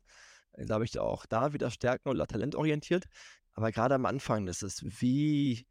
Glaube 0.54 0.86
ich 0.86 0.98
auch 0.98 1.26
da 1.26 1.54
wieder 1.54 1.70
stärken 1.70 2.10
oder 2.10 2.26
talentorientiert. 2.26 3.06
Aber 3.54 3.72
gerade 3.72 3.96
am 3.96 4.06
Anfang 4.06 4.48
ist 4.48 4.64
es 4.64 4.84
wie 5.02 5.68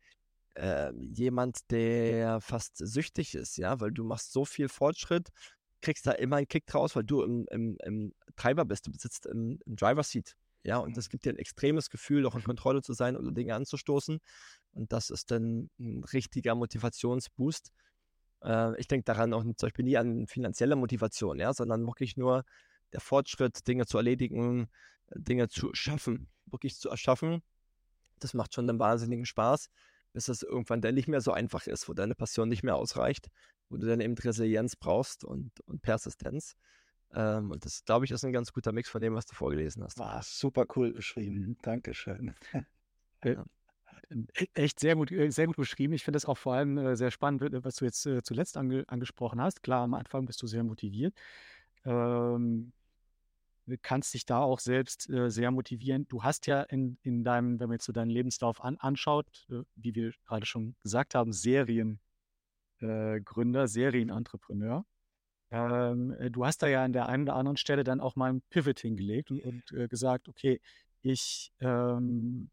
äh, 0.54 0.92
jemand, 1.12 1.70
der 1.70 2.40
fast 2.40 2.76
süchtig 2.78 3.34
ist, 3.34 3.56
ja, 3.56 3.80
weil 3.80 3.92
du 3.92 4.04
machst 4.04 4.32
so 4.32 4.44
viel 4.44 4.68
Fortschritt, 4.68 5.30
kriegst 5.82 6.06
da 6.06 6.12
immer 6.12 6.36
einen 6.36 6.48
Kick 6.48 6.66
draus, 6.66 6.96
weil 6.96 7.04
du 7.04 7.22
im, 7.22 7.46
im, 7.50 7.76
im 7.84 8.14
Treiber 8.36 8.64
bist, 8.64 8.86
du 8.86 8.92
sitzt 8.96 9.26
im, 9.26 9.60
im 9.66 9.76
Driver 9.76 10.02
Seat. 10.02 10.36
Ja, 10.66 10.78
und 10.78 10.96
das 10.96 11.08
gibt 11.08 11.24
dir 11.24 11.30
ein 11.30 11.38
extremes 11.38 11.90
Gefühl, 11.90 12.26
auch 12.26 12.34
in 12.34 12.42
Kontrolle 12.42 12.82
zu 12.82 12.92
sein 12.92 13.16
oder 13.16 13.30
Dinge 13.30 13.54
anzustoßen. 13.54 14.18
Und 14.72 14.92
das 14.92 15.10
ist 15.10 15.30
dann 15.30 15.70
ein 15.78 16.02
richtiger 16.12 16.56
Motivationsboost. 16.56 17.70
Äh, 18.42 18.80
ich 18.80 18.88
denke 18.88 19.04
daran 19.04 19.32
auch 19.32 19.42
zum 19.44 19.54
Beispiel 19.56 19.84
nie 19.84 19.96
an 19.96 20.26
finanzielle 20.26 20.74
Motivation, 20.74 21.38
ja, 21.38 21.54
sondern 21.54 21.86
wirklich 21.86 22.16
nur 22.16 22.44
der 22.92 23.00
Fortschritt, 23.00 23.68
Dinge 23.68 23.86
zu 23.86 23.96
erledigen, 23.96 24.68
Dinge 25.14 25.48
zu 25.48 25.72
schaffen, 25.72 26.28
wirklich 26.46 26.76
zu 26.76 26.90
erschaffen. 26.90 27.44
Das 28.18 28.34
macht 28.34 28.52
schon 28.52 28.68
einen 28.68 28.80
wahnsinnigen 28.80 29.24
Spaß, 29.24 29.70
bis 30.14 30.26
es 30.26 30.42
irgendwann 30.42 30.80
dann 30.80 30.96
nicht 30.96 31.06
mehr 31.06 31.20
so 31.20 31.30
einfach 31.30 31.68
ist, 31.68 31.88
wo 31.88 31.94
deine 31.94 32.16
Passion 32.16 32.48
nicht 32.48 32.64
mehr 32.64 32.74
ausreicht, 32.74 33.28
wo 33.68 33.76
du 33.76 33.86
dann 33.86 34.00
eben 34.00 34.18
Resilienz 34.18 34.74
brauchst 34.74 35.22
und, 35.22 35.60
und 35.60 35.82
Persistenz. 35.82 36.56
Ähm, 37.14 37.50
und 37.50 37.64
das, 37.64 37.84
glaube 37.84 38.04
ich, 38.04 38.10
ist 38.10 38.24
ein 38.24 38.32
ganz 38.32 38.52
guter 38.52 38.72
Mix 38.72 38.88
von 38.88 39.00
dem, 39.00 39.14
was 39.14 39.26
du 39.26 39.34
vorgelesen 39.34 39.82
hast. 39.82 39.98
War 39.98 40.22
super 40.22 40.66
cool 40.76 40.92
beschrieben. 40.92 41.56
Dankeschön. 41.62 42.34
Ja. 43.24 43.44
E-, 44.10 44.46
echt 44.54 44.78
sehr 44.78 44.94
gut, 44.94 45.10
äh, 45.10 45.30
sehr 45.30 45.46
gut 45.46 45.56
beschrieben. 45.56 45.92
Ich 45.94 46.04
finde 46.04 46.18
es 46.18 46.26
auch 46.26 46.38
vor 46.38 46.54
allem 46.54 46.78
äh, 46.78 46.96
sehr 46.96 47.10
spannend, 47.10 47.42
was 47.64 47.76
du 47.76 47.84
jetzt 47.84 48.06
äh, 48.06 48.22
zuletzt 48.22 48.56
ange 48.56 48.84
angesprochen 48.88 49.40
hast. 49.40 49.62
Klar, 49.62 49.82
am 49.82 49.94
Anfang 49.94 50.26
bist 50.26 50.42
du 50.42 50.46
sehr 50.46 50.62
motiviert. 50.62 51.14
Ähm, 51.84 52.72
kannst 53.82 54.14
dich 54.14 54.26
da 54.26 54.38
auch 54.40 54.60
selbst 54.60 55.10
äh, 55.10 55.28
sehr 55.30 55.50
motivieren. 55.50 56.06
Du 56.08 56.22
hast 56.22 56.46
ja 56.46 56.62
in, 56.62 56.98
in 57.02 57.24
deinem, 57.24 57.58
wenn 57.58 57.68
man 57.68 57.76
jetzt 57.76 57.86
so 57.86 57.92
deinen 57.92 58.10
Lebenslauf 58.10 58.62
an, 58.62 58.76
anschaut, 58.76 59.46
äh, 59.50 59.62
wie 59.74 59.94
wir 59.94 60.12
gerade 60.24 60.46
schon 60.46 60.76
gesagt 60.82 61.14
haben, 61.14 61.32
Seriengründer, 61.32 61.98
äh, 63.64 63.68
Serienentrepreneur. 63.68 64.84
Ähm, 65.50 66.14
du 66.30 66.44
hast 66.44 66.62
da 66.62 66.66
ja 66.66 66.84
an 66.84 66.92
der 66.92 67.08
einen 67.08 67.24
oder 67.24 67.36
anderen 67.36 67.56
Stelle 67.56 67.84
dann 67.84 68.00
auch 68.00 68.16
mal 68.16 68.32
ein 68.32 68.42
Pivot 68.50 68.80
hingelegt 68.80 69.30
und, 69.30 69.44
und 69.44 69.88
gesagt, 69.88 70.28
okay, 70.28 70.60
ich 71.02 71.52
ähm, 71.60 72.50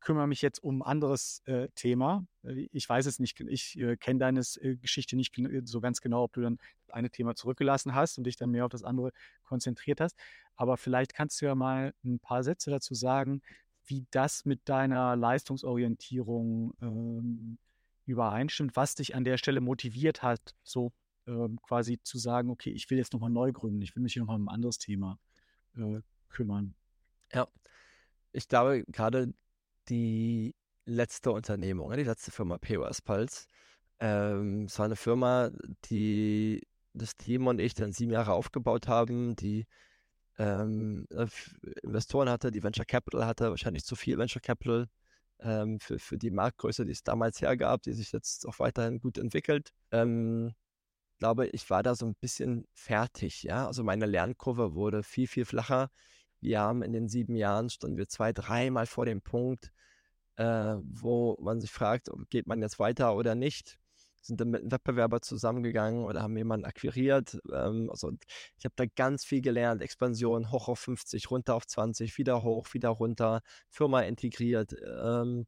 kümmere 0.00 0.26
mich 0.26 0.42
jetzt 0.42 0.62
um 0.62 0.82
ein 0.82 0.86
anderes 0.86 1.42
äh, 1.46 1.68
Thema. 1.74 2.26
Äh, 2.44 2.68
ich 2.72 2.88
weiß 2.88 3.06
es 3.06 3.18
nicht, 3.18 3.40
ich 3.40 3.78
äh, 3.78 3.96
kenne 3.96 4.18
deine 4.18 4.40
äh, 4.60 4.76
Geschichte 4.76 5.16
nicht 5.16 5.34
so 5.64 5.80
ganz 5.80 6.00
genau, 6.00 6.24
ob 6.24 6.32
du 6.32 6.40
dann 6.40 6.58
das 6.86 6.94
eine 6.94 7.10
Thema 7.10 7.34
zurückgelassen 7.34 7.94
hast 7.94 8.18
und 8.18 8.24
dich 8.24 8.36
dann 8.36 8.50
mehr 8.50 8.64
auf 8.64 8.70
das 8.70 8.82
andere 8.82 9.12
konzentriert 9.44 10.00
hast. 10.00 10.16
Aber 10.56 10.76
vielleicht 10.76 11.14
kannst 11.14 11.40
du 11.40 11.46
ja 11.46 11.54
mal 11.54 11.94
ein 12.04 12.18
paar 12.18 12.42
Sätze 12.42 12.70
dazu 12.70 12.94
sagen, 12.94 13.42
wie 13.84 14.06
das 14.10 14.44
mit 14.44 14.68
deiner 14.68 15.16
Leistungsorientierung 15.16 16.74
ähm, 16.80 17.58
übereinstimmt, 18.06 18.76
was 18.76 18.94
dich 18.94 19.14
an 19.14 19.24
der 19.24 19.38
Stelle 19.38 19.60
motiviert 19.60 20.22
hat, 20.22 20.54
so 20.62 20.92
ähm, 21.26 21.58
quasi 21.62 22.00
zu 22.02 22.18
sagen, 22.18 22.50
okay, 22.50 22.70
ich 22.70 22.90
will 22.90 22.98
jetzt 22.98 23.12
nochmal 23.12 23.30
neu 23.30 23.52
gründen, 23.52 23.82
ich 23.82 23.94
will 23.94 24.02
mich 24.02 24.16
nochmal 24.16 24.36
um 24.36 24.48
ein 24.48 24.54
anderes 24.54 24.78
Thema 24.78 25.18
äh, 25.76 26.00
kümmern. 26.28 26.74
Ja, 27.32 27.48
ich 28.32 28.48
glaube, 28.48 28.84
gerade 28.88 29.32
die 29.88 30.54
letzte 30.84 31.32
Unternehmung, 31.32 31.90
ne, 31.90 31.96
die 31.96 32.04
letzte 32.04 32.30
Firma 32.30 32.58
POS 32.58 33.02
Pulse. 33.02 33.46
Ähm, 34.00 34.64
es 34.64 34.78
war 34.78 34.86
eine 34.86 34.96
Firma, 34.96 35.50
die 35.84 36.66
das 36.94 37.16
Team 37.16 37.46
und 37.46 37.60
ich 37.60 37.74
dann 37.74 37.92
sieben 37.92 38.12
Jahre 38.12 38.32
aufgebaut 38.32 38.88
haben, 38.88 39.36
die 39.36 39.66
ähm, 40.38 41.06
äh, 41.10 41.26
Investoren 41.82 42.28
hatte, 42.28 42.50
die 42.50 42.62
Venture 42.62 42.84
Capital 42.84 43.26
hatte, 43.26 43.50
wahrscheinlich 43.50 43.84
zu 43.84 43.96
viel 43.96 44.18
Venture 44.18 44.42
Capital 44.42 44.88
ähm, 45.40 45.78
für, 45.80 45.98
für 45.98 46.18
die 46.18 46.30
Marktgröße, 46.30 46.84
die 46.84 46.92
es 46.92 47.02
damals 47.02 47.40
hergab, 47.40 47.82
die 47.82 47.92
sich 47.92 48.12
jetzt 48.12 48.46
auch 48.46 48.58
weiterhin 48.58 48.98
gut 48.98 49.18
entwickelt. 49.18 49.70
Ähm, 49.90 50.54
glaube, 51.22 51.46
ich 51.46 51.70
war 51.70 51.84
da 51.84 51.94
so 51.94 52.04
ein 52.04 52.16
bisschen 52.16 52.66
fertig, 52.74 53.44
ja. 53.44 53.68
Also 53.68 53.84
meine 53.84 54.06
Lernkurve 54.06 54.74
wurde 54.74 55.04
viel, 55.04 55.28
viel 55.28 55.44
flacher. 55.44 55.88
Wir 56.40 56.58
haben 56.58 56.82
in 56.82 56.92
den 56.92 57.08
sieben 57.08 57.36
Jahren 57.36 57.70
standen 57.70 57.96
wir 57.96 58.08
zwei, 58.08 58.32
dreimal 58.32 58.86
vor 58.86 59.06
dem 59.06 59.22
Punkt, 59.22 59.70
äh, 60.34 60.74
wo 60.82 61.38
man 61.40 61.60
sich 61.60 61.70
fragt, 61.70 62.10
geht 62.28 62.48
man 62.48 62.60
jetzt 62.60 62.80
weiter 62.80 63.14
oder 63.14 63.36
nicht? 63.36 63.78
Sind 64.20 64.40
dann 64.40 64.50
mit 64.50 64.62
einem 64.62 64.72
Wettbewerber 64.72 65.20
zusammengegangen 65.20 66.04
oder 66.04 66.22
haben 66.22 66.36
jemanden 66.36 66.66
akquiriert? 66.66 67.38
Ähm, 67.52 67.88
also 67.88 68.10
ich 68.58 68.64
habe 68.64 68.74
da 68.74 68.86
ganz 68.86 69.24
viel 69.24 69.42
gelernt. 69.42 69.80
Expansion 69.80 70.50
hoch 70.50 70.66
auf 70.66 70.80
50, 70.80 71.30
runter 71.30 71.54
auf 71.54 71.68
20, 71.68 72.18
wieder 72.18 72.42
hoch, 72.42 72.66
wieder 72.74 72.88
runter, 72.88 73.42
Firma 73.68 74.00
integriert. 74.00 74.74
Ähm, 75.00 75.46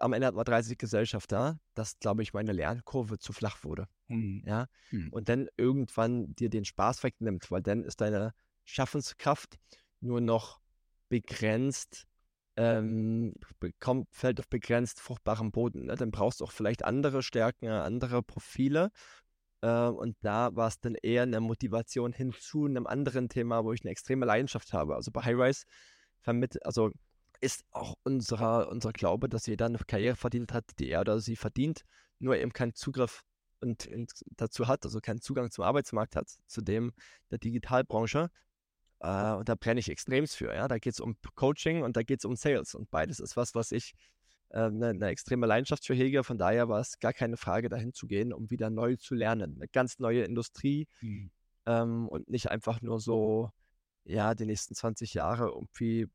am 0.00 0.12
Ende 0.12 0.26
hat 0.26 0.34
man 0.34 0.44
30 0.44 0.78
Gesellschafter, 0.78 1.58
dass, 1.74 1.98
glaube 1.98 2.22
ich, 2.22 2.32
meine 2.32 2.52
Lernkurve 2.52 3.18
zu 3.18 3.32
flach 3.32 3.64
wurde. 3.64 3.88
Mhm. 4.08 4.42
Ja. 4.46 4.66
Mhm. 4.90 5.08
Und 5.10 5.28
dann 5.28 5.48
irgendwann 5.56 6.34
dir 6.34 6.50
den 6.50 6.64
Spaß 6.64 7.02
wegnimmt, 7.02 7.50
weil 7.50 7.62
dann 7.62 7.84
ist 7.84 8.00
deine 8.00 8.34
Schaffenskraft 8.64 9.58
nur 10.00 10.20
noch 10.20 10.60
begrenzt, 11.08 12.06
ähm, 12.56 13.34
bekommt, 13.60 14.08
fällt 14.10 14.40
auf 14.40 14.48
begrenzt 14.48 15.00
fruchtbarem 15.00 15.52
Boden. 15.52 15.86
Ne? 15.86 15.94
Dann 15.94 16.10
brauchst 16.10 16.40
du 16.40 16.44
auch 16.44 16.52
vielleicht 16.52 16.84
andere 16.84 17.22
Stärken, 17.22 17.68
andere 17.68 18.22
Profile. 18.22 18.90
Äh, 19.60 19.86
und 19.86 20.16
da 20.22 20.54
war 20.54 20.68
es 20.68 20.80
dann 20.80 20.94
eher 20.96 21.22
eine 21.22 21.40
Motivation 21.40 22.12
hin 22.12 22.32
zu 22.38 22.66
einem 22.66 22.86
anderen 22.86 23.28
Thema, 23.28 23.64
wo 23.64 23.72
ich 23.72 23.82
eine 23.82 23.90
extreme 23.90 24.26
Leidenschaft 24.26 24.72
habe. 24.72 24.96
Also 24.96 25.10
bei 25.10 25.22
Highrise 25.22 25.64
vermittelt, 26.20 26.66
also 26.66 26.90
ist 27.40 27.64
auch 27.70 27.96
unser, 28.02 28.68
unser 28.68 28.92
Glaube, 28.92 29.28
dass 29.28 29.46
jeder 29.46 29.66
eine 29.66 29.78
Karriere 29.78 30.16
verdient 30.16 30.52
hat, 30.52 30.64
die 30.78 30.90
er 30.90 31.00
oder 31.00 31.20
sie 31.20 31.36
verdient, 31.36 31.84
nur 32.18 32.36
eben 32.36 32.52
keinen 32.52 32.74
Zugriff 32.74 33.22
und, 33.60 33.86
und 33.88 34.12
dazu 34.36 34.66
hat, 34.66 34.84
also 34.84 35.00
keinen 35.00 35.20
Zugang 35.20 35.50
zum 35.50 35.64
Arbeitsmarkt 35.64 36.16
hat, 36.16 36.28
zu 36.46 36.60
dem 36.60 36.92
der 37.30 37.38
Digitalbranche. 37.38 38.30
Äh, 39.00 39.32
und 39.32 39.48
da 39.48 39.54
brenne 39.54 39.80
ich 39.80 39.88
extremst 39.88 40.36
für. 40.36 40.54
Ja? 40.54 40.68
Da 40.68 40.78
geht 40.78 40.94
es 40.94 41.00
um 41.00 41.16
Coaching 41.34 41.82
und 41.82 41.96
da 41.96 42.02
geht 42.02 42.20
es 42.20 42.24
um 42.24 42.36
Sales. 42.36 42.74
Und 42.74 42.90
beides 42.90 43.20
ist 43.20 43.36
was, 43.36 43.54
was 43.54 43.72
ich 43.72 43.94
eine, 44.50 44.86
äh, 44.86 44.90
eine 44.90 45.06
extreme 45.08 45.46
Leidenschaft 45.46 45.86
für 45.86 45.94
hege. 45.94 46.24
Von 46.24 46.38
daher 46.38 46.68
war 46.68 46.80
es 46.80 46.98
gar 46.98 47.12
keine 47.12 47.36
Frage, 47.36 47.68
dahin 47.68 47.92
zu 47.92 48.06
gehen, 48.06 48.32
um 48.32 48.50
wieder 48.50 48.70
neu 48.70 48.96
zu 48.96 49.14
lernen. 49.14 49.56
Eine 49.56 49.68
ganz 49.68 49.98
neue 49.98 50.22
Industrie 50.22 50.86
mhm. 51.00 51.30
ähm, 51.66 52.08
und 52.08 52.28
nicht 52.28 52.50
einfach 52.50 52.80
nur 52.80 53.00
so 53.00 53.50
ja, 54.04 54.34
die 54.34 54.46
nächsten 54.46 54.74
20 54.74 55.14
Jahre 55.14 55.48
irgendwie 55.48 56.06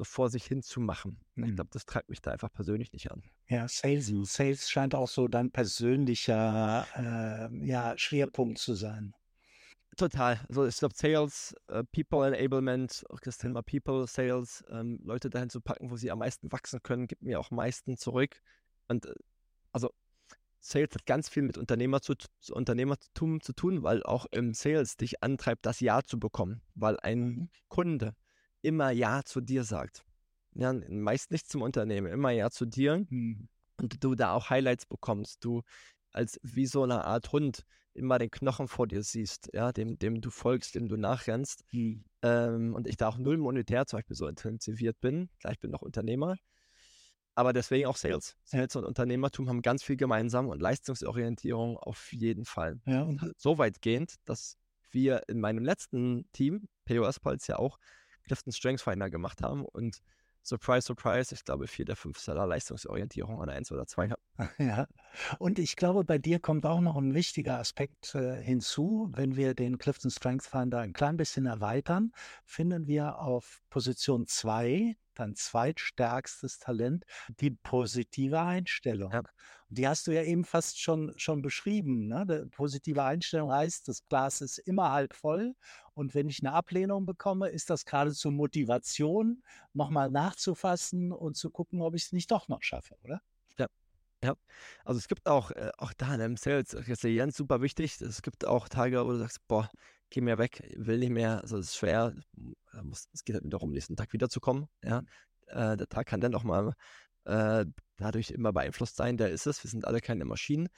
so 0.00 0.04
vor 0.04 0.30
sich 0.30 0.46
hin 0.46 0.62
zu 0.62 0.80
machen. 0.80 1.20
Mhm. 1.34 1.44
Ich 1.44 1.54
glaube, 1.56 1.68
das 1.74 1.84
treibt 1.84 2.08
mich 2.08 2.22
da 2.22 2.30
einfach 2.30 2.50
persönlich 2.50 2.90
nicht 2.94 3.10
an. 3.10 3.22
Ja, 3.48 3.68
Sales, 3.68 4.10
Sales 4.24 4.70
scheint 4.70 4.94
auch 4.94 5.08
so 5.08 5.28
dein 5.28 5.50
persönlicher 5.50 6.86
äh, 6.96 7.66
ja, 7.66 7.92
Schwerpunkt 7.98 8.58
zu 8.58 8.74
sein. 8.74 9.14
Total. 9.98 10.40
Also 10.48 10.66
ich 10.66 10.78
glaube, 10.78 10.94
Sales, 10.96 11.54
äh, 11.68 11.84
People 11.84 12.26
Enablement, 12.26 13.04
auch 13.10 13.20
das 13.20 13.36
Thema 13.36 13.60
People, 13.60 14.06
Sales, 14.06 14.64
ähm, 14.70 15.00
Leute 15.04 15.28
dahin 15.28 15.50
zu 15.50 15.60
packen, 15.60 15.90
wo 15.90 15.96
sie 15.98 16.10
am 16.10 16.20
meisten 16.20 16.50
wachsen 16.50 16.82
können, 16.82 17.06
gibt 17.06 17.22
mir 17.22 17.38
auch 17.38 17.50
am 17.50 17.58
meisten 17.58 17.98
zurück. 17.98 18.40
Und 18.88 19.04
äh, 19.04 19.14
also 19.72 19.90
Sales 20.60 20.94
hat 20.94 21.04
ganz 21.04 21.28
viel 21.28 21.42
mit 21.42 21.58
Unternehmer 21.58 22.00
zu, 22.00 22.14
Unternehmertum 22.52 23.42
zu 23.42 23.52
tun, 23.52 23.82
weil 23.82 24.02
auch 24.02 24.24
im 24.30 24.54
Sales 24.54 24.96
dich 24.96 25.22
antreibt, 25.22 25.66
das 25.66 25.80
Ja 25.80 26.02
zu 26.02 26.18
bekommen, 26.18 26.62
weil 26.74 26.98
ein 27.00 27.20
mhm. 27.20 27.50
Kunde 27.68 28.14
immer 28.62 28.90
Ja 28.90 29.22
zu 29.24 29.40
dir 29.40 29.64
sagt. 29.64 30.04
Ja, 30.54 30.72
meist 30.72 31.30
nicht 31.30 31.48
zum 31.48 31.62
Unternehmen, 31.62 32.12
immer 32.12 32.30
Ja 32.30 32.50
zu 32.50 32.66
dir. 32.66 33.04
Mhm. 33.08 33.48
Und 33.76 34.02
du 34.04 34.14
da 34.14 34.32
auch 34.32 34.50
Highlights 34.50 34.86
bekommst. 34.86 35.44
Du 35.44 35.62
als 36.12 36.40
wie 36.42 36.66
so 36.66 36.82
eine 36.82 37.04
Art 37.04 37.32
Hund 37.32 37.64
immer 37.94 38.18
den 38.18 38.30
Knochen 38.30 38.68
vor 38.68 38.86
dir 38.86 39.02
siehst, 39.02 39.50
ja, 39.52 39.72
dem, 39.72 39.98
dem 39.98 40.20
du 40.20 40.30
folgst, 40.30 40.74
dem 40.74 40.88
du 40.88 40.96
nachrennst. 40.96 41.64
Mhm. 41.72 42.04
Ähm, 42.22 42.74
und 42.74 42.86
ich 42.86 42.96
da 42.96 43.08
auch 43.08 43.18
null 43.18 43.38
monetär 43.38 43.86
zum 43.86 43.98
Beispiel 43.98 44.16
so 44.16 44.26
intensiviert 44.26 45.00
bin. 45.00 45.28
Klar, 45.40 45.52
ich 45.52 45.60
bin 45.60 45.70
noch 45.70 45.82
Unternehmer. 45.82 46.36
Aber 47.34 47.52
deswegen 47.52 47.86
auch 47.86 47.96
Sales. 47.96 48.36
Sales 48.44 48.76
und 48.76 48.84
Unternehmertum 48.84 49.48
haben 49.48 49.62
ganz 49.62 49.82
viel 49.82 49.96
gemeinsam 49.96 50.48
und 50.48 50.60
Leistungsorientierung 50.60 51.78
auf 51.78 52.12
jeden 52.12 52.44
Fall. 52.44 52.80
Ja, 52.86 53.02
und 53.02 53.32
so 53.38 53.56
weitgehend, 53.56 54.16
dass 54.24 54.58
wir 54.90 55.22
in 55.28 55.40
meinem 55.40 55.64
letzten 55.64 56.30
Team, 56.32 56.68
POS 56.84 57.20
Pulse 57.20 57.52
ja 57.52 57.58
auch, 57.58 57.78
Clifton 58.24 58.52
Strengths 58.52 58.82
Finder 58.82 59.10
gemacht 59.10 59.42
haben 59.42 59.64
und 59.64 60.02
Surprise, 60.42 60.86
surprise, 60.86 61.34
ich 61.34 61.44
glaube, 61.44 61.66
vier 61.66 61.84
der 61.84 61.96
fünf 61.96 62.18
Seller 62.18 62.46
Leistungsorientierung 62.46 63.42
an 63.42 63.50
eins 63.50 63.70
oder 63.72 63.86
zwei 63.86 64.08
Ja, 64.58 64.86
und 65.38 65.58
ich 65.58 65.76
glaube, 65.76 66.04
bei 66.04 66.18
dir 66.18 66.38
kommt 66.38 66.64
auch 66.64 66.80
noch 66.80 66.96
ein 66.96 67.14
wichtiger 67.14 67.58
Aspekt 67.58 68.14
äh, 68.14 68.40
hinzu. 68.42 69.10
Wenn 69.12 69.36
wir 69.36 69.54
den 69.54 69.78
Clifton 69.78 70.10
Strength 70.10 70.46
Finder 70.46 70.78
ein 70.78 70.92
klein 70.92 71.16
bisschen 71.16 71.46
erweitern, 71.46 72.12
finden 72.44 72.86
wir 72.86 73.18
auf 73.18 73.62
Position 73.70 74.26
zwei 74.26 74.96
dein 75.14 75.34
zweitstärkstes 75.34 76.58
Talent, 76.58 77.04
die 77.40 77.50
positive 77.50 78.40
Einstellung. 78.40 79.12
Ja. 79.12 79.22
Die 79.68 79.86
hast 79.86 80.06
du 80.06 80.12
ja 80.12 80.22
eben 80.22 80.44
fast 80.44 80.80
schon, 80.80 81.12
schon 81.16 81.42
beschrieben. 81.42 82.08
Ne? 82.08 82.26
Die 82.26 82.48
positive 82.48 83.02
Einstellung 83.02 83.52
heißt, 83.52 83.86
das 83.86 84.06
Glas 84.08 84.40
ist 84.40 84.58
immer 84.58 84.90
halb 84.90 85.14
voll. 85.14 85.54
Und 85.94 86.14
wenn 86.14 86.28
ich 86.28 86.40
eine 86.42 86.54
Ablehnung 86.54 87.06
bekomme, 87.06 87.48
ist 87.48 87.70
das 87.70 87.84
geradezu 87.84 88.30
Motivation, 88.30 89.42
nochmal 89.74 90.10
nachzufassen 90.10 91.12
und 91.12 91.36
zu 91.36 91.50
gucken, 91.50 91.82
ob 91.82 91.94
ich 91.94 92.04
es 92.04 92.12
nicht 92.12 92.30
doch 92.30 92.48
noch 92.48 92.62
schaffe, 92.62 92.96
oder? 93.04 93.20
Ja. 94.22 94.34
Also 94.84 94.98
es 94.98 95.08
gibt 95.08 95.26
auch, 95.26 95.50
äh, 95.52 95.70
auch 95.78 95.92
da 95.94 96.14
in 96.14 96.20
einem 96.20 96.36
Sales 96.36 96.76
Resilienz 96.88 97.36
super 97.36 97.62
wichtig. 97.62 98.00
Es 98.00 98.22
gibt 98.22 98.46
auch 98.46 98.68
Tage, 98.68 99.04
wo 99.04 99.12
du 99.12 99.18
sagst, 99.18 99.46
boah, 99.48 99.70
geh 100.10 100.20
mir 100.20 100.38
weg, 100.38 100.62
will 100.76 100.98
nicht 100.98 101.10
mehr, 101.10 101.40
also 101.40 101.56
es 101.58 101.68
ist 101.68 101.76
schwer, 101.76 102.14
es 103.12 103.24
geht 103.24 103.36
halt 103.36 103.44
darum, 103.52 103.70
nächsten 103.72 103.96
Tag 103.96 104.12
wiederzukommen, 104.12 104.68
ja. 104.84 105.02
Äh, 105.46 105.76
der 105.76 105.88
Tag 105.88 106.06
kann 106.06 106.20
dann 106.20 106.34
auch 106.34 106.44
mal 106.44 106.74
äh, 107.24 107.64
dadurch 107.96 108.30
immer 108.30 108.52
beeinflusst 108.52 108.96
sein, 108.96 109.16
der 109.16 109.30
ist 109.30 109.46
es, 109.46 109.62
wir 109.64 109.70
sind 109.70 109.84
alle 109.84 110.00
keine 110.00 110.24
Maschinen. 110.24 110.68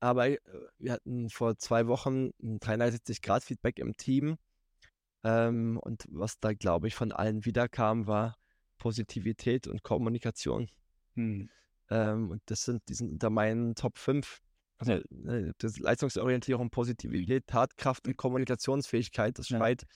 Aber 0.00 0.28
äh, 0.28 0.38
wir 0.78 0.92
hatten 0.92 1.30
vor 1.30 1.56
zwei 1.58 1.86
Wochen 1.86 2.30
ein 2.42 2.58
360-Grad-Feedback 2.60 3.78
im 3.78 3.96
Team 3.96 4.38
ähm, 5.24 5.78
und 5.82 6.04
was 6.10 6.38
da, 6.40 6.52
glaube 6.52 6.88
ich, 6.88 6.94
von 6.94 7.12
allen 7.12 7.44
wiederkam, 7.44 8.06
war 8.06 8.36
Positivität 8.78 9.66
und 9.66 9.82
Kommunikation. 9.82 10.68
Hm. 11.14 11.50
Ähm, 11.90 12.30
und 12.30 12.42
das 12.46 12.64
sind, 12.64 12.82
die 12.88 12.94
sind 12.94 13.12
unter 13.12 13.30
meinen 13.30 13.74
Top 13.74 13.98
5 13.98 14.40
also, 14.78 15.00
ne, 15.10 15.52
das 15.58 15.78
Leistungsorientierung, 15.78 16.70
Positivität, 16.70 17.46
Tatkraft 17.46 18.06
und 18.06 18.16
Kommunikationsfähigkeit, 18.16 19.38
das 19.38 19.48
schreit 19.48 19.82
ja. 19.82 19.88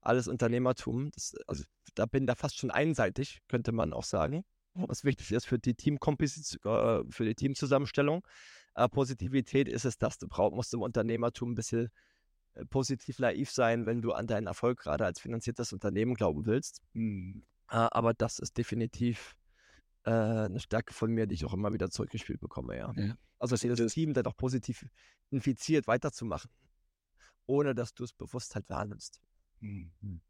alles 0.00 0.28
Unternehmertum. 0.28 1.10
Das, 1.10 1.34
also 1.46 1.64
da 1.94 2.06
bin 2.06 2.26
da 2.26 2.34
fast 2.34 2.58
schon 2.58 2.70
einseitig, 2.70 3.40
könnte 3.48 3.72
man 3.72 3.92
auch 3.92 4.04
sagen. 4.04 4.44
Was 4.74 5.04
wichtig 5.04 5.32
ist 5.32 5.46
für 5.46 5.58
die 5.58 5.74
Teamkomposition, 5.74 6.60
äh, 6.64 7.02
für 7.10 7.24
die 7.24 7.34
Teamzusammenstellung. 7.34 8.26
Äh, 8.74 8.88
Positivität 8.88 9.68
ist 9.68 9.84
es, 9.84 9.98
dass 9.98 10.16
du 10.16 10.28
brauchst, 10.28 10.54
musst 10.54 10.72
im 10.72 10.80
Unternehmertum 10.80 11.50
ein 11.50 11.54
bisschen 11.54 11.90
äh, 12.54 12.64
positiv 12.64 13.18
naiv 13.18 13.50
sein, 13.50 13.84
wenn 13.84 14.00
du 14.00 14.12
an 14.12 14.26
deinen 14.26 14.46
Erfolg 14.46 14.78
gerade 14.78 15.04
als 15.04 15.20
finanziertes 15.20 15.72
Unternehmen 15.72 16.14
glauben 16.14 16.46
willst. 16.46 16.80
Mhm. 16.92 17.44
aber 17.66 18.14
das 18.14 18.38
ist 18.38 18.58
definitiv 18.58 19.36
äh, 20.04 20.10
eine 20.10 20.60
Stärke 20.60 20.94
von 20.94 21.10
mir, 21.12 21.26
die 21.26 21.34
ich 21.34 21.44
auch 21.44 21.54
immer 21.54 21.72
wieder 21.72 21.90
zurückgespielt 21.90 22.40
bekomme, 22.40 22.76
ja. 22.76 22.92
ja. 22.96 23.16
Also 23.38 23.56
dass 23.56 23.78
das 23.78 23.92
Team 23.92 24.12
dann 24.14 24.26
auch 24.26 24.36
positiv 24.36 24.86
infiziert 25.30 25.86
weiterzumachen, 25.86 26.50
ohne 27.46 27.74
dass 27.74 27.94
du 27.94 28.04
es 28.04 28.12
bewusst 28.12 28.54
halt 28.54 28.68
wahrnimmst. 28.68 29.20
Mhm. 29.60 30.20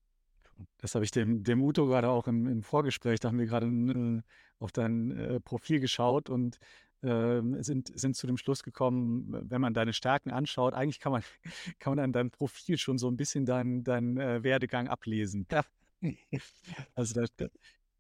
Das 0.79 0.95
habe 0.95 1.05
ich 1.05 1.11
dem, 1.11 1.43
dem 1.43 1.63
Uto 1.63 1.87
gerade 1.87 2.09
auch 2.09 2.27
im, 2.27 2.47
im 2.47 2.63
Vorgespräch, 2.63 3.21
da 3.21 3.29
haben 3.29 3.39
wir 3.39 3.47
gerade 3.47 3.67
äh, 3.67 4.23
auf 4.59 4.73
dein 4.73 5.11
äh, 5.17 5.41
Profil 5.41 5.81
geschaut 5.81 6.29
und 6.29 6.59
äh, 7.03 7.41
sind, 7.63 7.99
sind 7.99 8.15
zu 8.15 8.27
dem 8.27 8.37
Schluss 8.37 8.63
gekommen, 8.63 9.35
wenn 9.49 9.61
man 9.61 9.73
deine 9.73 9.93
Stärken 9.93 10.31
anschaut, 10.31 10.75
eigentlich 10.75 11.01
kann 11.01 11.13
man, 11.13 11.23
kann 11.79 11.93
man 11.97 12.05
an 12.05 12.13
deinem 12.13 12.31
Profil 12.31 12.77
schon 12.77 12.99
so 12.99 13.09
ein 13.09 13.17
bisschen 13.17 13.47
deinen 13.47 13.85
dein, 13.85 14.19
äh, 14.19 14.43
Werdegang 14.43 14.89
ablesen. 14.89 15.47
Ja. 15.51 15.65
Also 16.95 17.27
da, 17.37 17.47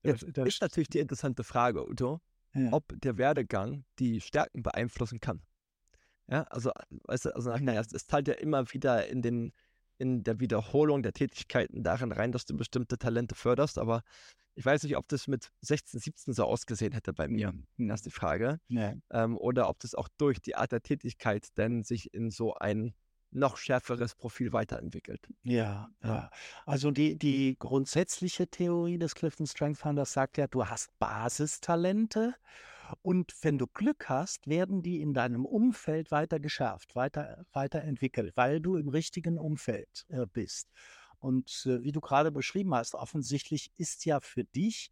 Jetzt 0.02 0.26
das 0.32 0.48
ist 0.48 0.62
natürlich 0.62 0.88
die 0.88 0.98
interessante 0.98 1.44
Frage, 1.44 1.88
Udo, 1.88 2.20
ja. 2.54 2.72
ob 2.72 2.92
der 3.00 3.18
Werdegang 3.18 3.84
die 3.98 4.20
Stärken 4.20 4.62
beeinflussen 4.62 5.20
kann. 5.20 5.42
Ja, 6.26 6.44
also, 6.44 6.70
weißt 7.04 7.26
du, 7.26 7.34
also 7.34 7.56
naja, 7.56 7.80
es 7.80 8.06
teilt 8.06 8.28
ja 8.28 8.34
immer 8.34 8.72
wieder 8.72 9.08
in 9.08 9.22
den 9.22 9.52
in 9.98 10.24
der 10.24 10.40
Wiederholung 10.40 11.02
der 11.02 11.12
Tätigkeiten 11.12 11.82
darin 11.82 12.10
rein, 12.10 12.32
dass 12.32 12.46
du 12.46 12.56
bestimmte 12.56 12.96
Talente 12.96 13.34
förderst, 13.34 13.78
aber 13.78 14.02
ich 14.54 14.64
weiß 14.64 14.82
nicht, 14.82 14.96
ob 14.96 15.06
das 15.08 15.28
mit 15.28 15.50
16, 15.60 16.00
17 16.00 16.34
so 16.34 16.44
ausgesehen 16.44 16.92
hätte 16.92 17.12
bei 17.12 17.28
mir. 17.28 17.52
Mhm. 17.52 17.88
Das 17.88 18.00
ist 18.00 18.06
die 18.06 18.10
Frage. 18.10 18.60
Ja. 18.68 18.94
Ähm, 19.10 19.36
oder 19.36 19.68
ob 19.68 19.78
das 19.80 19.94
auch 19.94 20.08
durch 20.16 20.40
die 20.40 20.56
Art 20.56 20.72
der 20.72 20.82
Tätigkeit 20.82 21.48
denn 21.58 21.82
sich 21.82 22.14
in 22.14 22.30
so 22.30 22.54
ein 22.54 22.94
noch 23.32 23.56
schärferes 23.56 24.14
Profil 24.14 24.52
weiterentwickelt. 24.52 25.28
Ja, 25.42 25.90
ja. 26.02 26.30
Also 26.66 26.90
die, 26.90 27.16
die 27.16 27.56
grundsätzliche 27.58 28.48
Theorie 28.48 28.98
des 28.98 29.14
Clifton 29.14 29.46
Strength 29.46 29.78
Finders 29.78 30.12
sagt 30.12 30.36
ja, 30.36 30.46
du 30.46 30.66
hast 30.66 30.90
Basistalente 30.98 32.34
und 33.02 33.34
wenn 33.42 33.58
du 33.58 33.66
Glück 33.66 34.08
hast, 34.08 34.48
werden 34.48 34.82
die 34.82 35.00
in 35.00 35.14
deinem 35.14 35.44
Umfeld 35.44 36.10
weiter 36.10 36.40
geschärft, 36.40 36.96
weiter, 36.96 37.44
weiterentwickelt, 37.52 38.36
weil 38.36 38.60
du 38.60 38.76
im 38.76 38.88
richtigen 38.88 39.38
Umfeld 39.38 40.06
äh, 40.08 40.26
bist. 40.26 40.68
Und 41.18 41.66
äh, 41.66 41.82
wie 41.82 41.92
du 41.92 42.00
gerade 42.00 42.32
beschrieben 42.32 42.74
hast, 42.74 42.94
offensichtlich 42.94 43.70
ist 43.76 44.04
ja 44.04 44.20
für 44.20 44.44
dich 44.44 44.90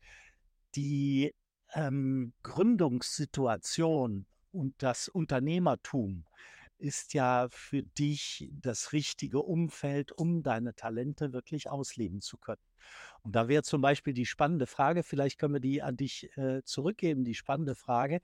die 0.75 1.35
ähm, 1.75 2.33
Gründungssituation 2.43 4.27
und 4.53 4.75
das 4.79 5.09
Unternehmertum 5.09 6.25
ist 6.79 7.15
ja 7.15 7.49
für 7.51 7.83
dich 7.83 8.51
das 8.53 8.93
richtige 8.93 9.43
Umfeld, 9.43 10.13
um 10.13 10.43
deine 10.43 10.75
Talente 10.75 11.33
wirklich 11.33 11.71
ausleben 11.71 12.21
zu 12.21 12.39
können. 12.39 12.63
Und 13.23 13.35
da 13.35 13.49
wäre 13.49 13.63
zum 13.63 13.81
Beispiel 13.81 14.15
die 14.15 14.27
spannende 14.27 14.67
Frage, 14.67 15.03
vielleicht 15.03 15.39
können 15.39 15.55
wir 15.55 15.61
die 15.61 15.83
an 15.83 15.97
dich 15.97 16.37
äh, 16.37 16.63
zurückgeben, 16.65 17.25
die 17.25 17.35
spannende 17.35 17.75
Frage, 17.75 18.21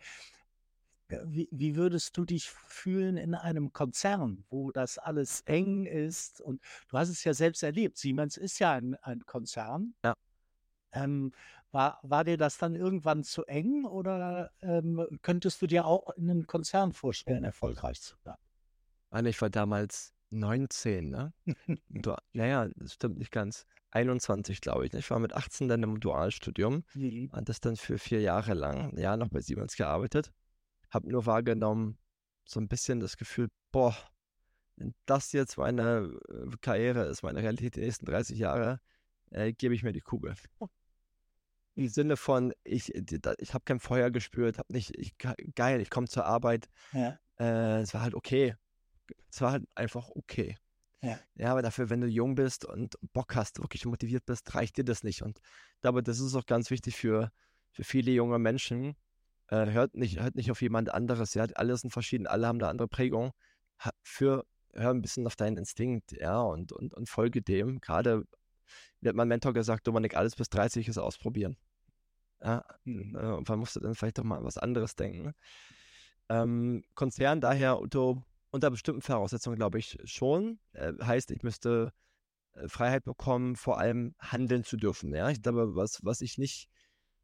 äh, 1.09 1.19
wie, 1.27 1.49
wie, 1.51 1.77
würdest 1.77 2.17
du 2.17 2.25
dich 2.25 2.51
fühlen 2.51 3.17
in 3.17 3.35
einem 3.35 3.73
Konzern, 3.73 4.45
wo 4.49 4.71
das 4.71 4.99
alles 4.99 5.43
eng 5.43 5.87
ist? 5.87 6.41
Und 6.41 6.63
du 6.89 6.99
hast 6.99 7.09
es 7.09 7.25
ja 7.25 7.35
selbst 7.35 7.63
erlebt. 7.63 7.99
Siemens 7.99 8.37
ist 8.37 8.59
ja 8.59 8.73
ein, 8.73 8.95
ein 9.03 9.27
Konzern. 9.27 9.95
Ja. 10.05 10.15
Ähm, 10.93 11.33
war, 11.73 11.99
war 12.03 12.23
dir 12.23 12.37
das 12.37 12.57
dann 12.57 12.77
irgendwann 12.77 13.25
zu 13.25 13.45
eng 13.47 13.85
oder 13.85 14.53
ähm, 14.63 15.05
könntest 15.23 15.61
du 15.61 15.67
dir 15.67 15.87
auch 15.87 16.11
in 16.11 16.31
einem 16.31 16.47
Konzern 16.47 16.93
vorstellen, 16.93 17.43
erfolgreich 17.43 18.01
zu 18.01 18.15
sein? 18.25 18.37
Ich 19.23 19.41
war 19.41 19.51
damals 19.51 20.13
19, 20.31 21.11
ne? 21.11 21.33
du, 21.89 22.15
naja, 22.33 22.69
das 22.77 22.95
stimmt 22.95 23.19
nicht 23.19 23.31
ganz. 23.31 23.65
21, 23.93 24.61
glaube 24.61 24.87
ich. 24.87 24.93
Ne? 24.93 24.99
Ich 24.99 25.11
war 25.11 25.21
mit 25.21 25.33
18 25.35 25.69
dann 25.69 25.83
im 25.83 26.01
Dualstudium 26.01 26.85
mhm. 26.95 27.31
und 27.33 27.49
das 27.49 27.61
dann 27.61 27.77
für 27.77 27.99
vier 27.99 28.21
Jahre 28.21 28.55
lang, 28.55 28.97
ja, 28.99 29.17
noch 29.17 29.29
bei 29.29 29.41
Siemens 29.41 29.77
gearbeitet. 29.77 30.33
Habe 30.91 31.09
nur 31.11 31.27
wahrgenommen, 31.27 31.99
so 32.45 32.61
ein 32.61 32.69
bisschen 32.69 33.01
das 33.01 33.17
Gefühl, 33.17 33.49
boah, 33.71 33.97
wenn 34.77 34.95
das 35.07 35.33
jetzt 35.33 35.57
meine 35.57 36.19
äh, 36.29 36.57
Karriere 36.61 37.05
ist, 37.05 37.23
meine 37.23 37.41
Realität 37.41 37.77
die 37.77 37.81
nächsten 37.81 38.07
30 38.07 38.37
Jahre, 38.37 38.81
äh, 39.31 39.53
gebe 39.53 39.75
ich 39.75 39.85
mir 39.85 39.93
die 39.93 40.01
Kugel. 40.01 40.35
Im 41.77 41.89
Sinne 41.89 42.17
von, 42.17 42.53
ich, 42.65 42.93
ich 42.95 43.55
habe 43.55 43.65
kein 43.65 43.81
Feuer 43.81 44.11
gespürt, 44.11 44.59
habe 44.59 44.73
nicht, 44.73 44.91
ich, 44.97 45.17
geil, 45.55 45.81
ich 45.81 45.91
komme 45.91 46.09
zur 46.09 46.25
Arbeit. 46.25 46.69
Ja. 46.93 47.19
Äh, 47.39 47.83
es 47.83 47.95
war 47.95 48.03
halt 48.03 48.15
okay 48.15 48.57
es 49.31 49.41
war 49.41 49.53
halt 49.53 49.65
einfach 49.75 50.09
okay. 50.11 50.57
Ja. 51.03 51.19
ja, 51.35 51.51
aber 51.51 51.61
dafür, 51.61 51.91
wenn 51.91 52.01
du 52.01 52.07
jung 52.07 52.35
bist 52.35 52.65
und 52.65 52.97
Bock 53.13 53.37
hast, 53.37 53.61
wirklich 53.61 53.85
motiviert 53.85 54.25
bist, 54.25 54.55
reicht 54.55 54.79
dir 54.79 54.85
das 54.85 55.05
nicht. 55.05 55.23
Und 55.23 55.39
aber 55.83 56.01
das 56.01 56.19
ist 56.19 56.35
auch 56.35 56.47
ganz 56.47 56.71
wichtig 56.71 56.97
für, 56.97 57.31
für 57.73 57.85
viele 57.85 58.11
junge 58.11 58.39
Menschen. 58.39 58.97
Äh, 59.49 59.67
hört, 59.67 59.95
nicht, 59.95 60.21
hört 60.21 60.35
nicht 60.35 60.51
auf 60.51 60.63
jemand 60.63 60.93
anderes. 60.95 61.35
Ja, 61.35 61.45
alles 61.57 61.83
sind 61.83 61.91
verschieden, 61.91 62.27
alle 62.27 62.47
haben 62.47 62.59
eine 62.59 62.69
andere 62.69 62.89
Prägung. 62.89 63.33
Für, 64.03 64.47
hör 64.73 64.91
ein 64.91 65.03
bisschen 65.03 65.27
auf 65.27 65.37
deinen 65.37 65.59
Instinkt, 65.59 66.13
ja, 66.13 66.41
und, 66.41 66.73
und, 66.73 66.95
und 66.95 67.09
folge 67.09 67.43
dem. 67.43 67.81
Gerade 67.81 68.25
hat 69.05 69.15
mein 69.15 69.29
Mentor 69.29 69.53
gesagt, 69.53 69.87
Dominik, 69.87 70.17
alles 70.17 70.37
bis 70.37 70.49
30 70.49 70.89
ist 70.89 70.99
ausprobieren. 70.99 71.57
Ja, 72.43 72.65
mhm. 72.85 73.17
äh, 73.17 73.41
man 73.47 73.59
musste 73.59 73.81
dann 73.81 73.95
vielleicht 73.95 74.19
doch 74.19 74.25
mal 74.25 74.43
was 74.45 74.59
anderes 74.59 74.97
denken. 74.97 75.35
Ähm, 76.29 76.85
Konzern 76.95 77.41
daher 77.41 77.79
unter, 77.79 78.25
unter 78.55 78.71
bestimmten 78.71 79.03
Voraussetzungen, 79.03 79.57
glaube 79.57 79.81
ich, 79.81 79.99
schon. 80.05 80.61
Äh, 80.75 80.93
heißt, 81.03 81.33
ich 81.33 81.43
müsste 81.43 81.93
äh, 82.53 82.69
Freiheit 82.69 83.03
bekommen, 83.03 83.57
vor 83.57 83.79
allem 83.79 84.15
handeln 84.21 84.63
zu 84.63 84.77
dürfen. 84.77 85.13
Ja, 85.13 85.29
ich 85.29 85.43
glaube, 85.43 85.75
was, 85.75 86.05
was 86.05 86.21
ich 86.21 86.39
nicht, 86.39 86.69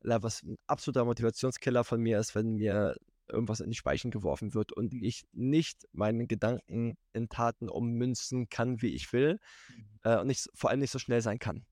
was 0.00 0.42
ein 0.42 0.56
absoluter 0.66 1.04
Motivationskiller 1.04 1.84
von 1.84 2.00
mir 2.00 2.18
ist, 2.18 2.34
wenn 2.34 2.54
mir 2.54 2.96
irgendwas 3.28 3.60
in 3.60 3.70
die 3.70 3.76
Speichen 3.76 4.10
geworfen 4.10 4.54
wird 4.54 4.72
und 4.72 4.92
ich 4.92 5.22
nicht 5.30 5.86
meine 5.92 6.26
Gedanken 6.26 6.96
in 7.12 7.28
Taten 7.28 7.68
ummünzen 7.68 8.48
kann, 8.48 8.82
wie 8.82 8.92
ich 8.92 9.12
will 9.12 9.38
mhm. 9.68 10.00
äh, 10.02 10.18
und 10.18 10.26
nicht, 10.26 10.48
vor 10.54 10.70
allem 10.70 10.80
nicht 10.80 10.90
so 10.90 10.98
schnell 10.98 11.22
sein 11.22 11.38
kann. 11.38 11.64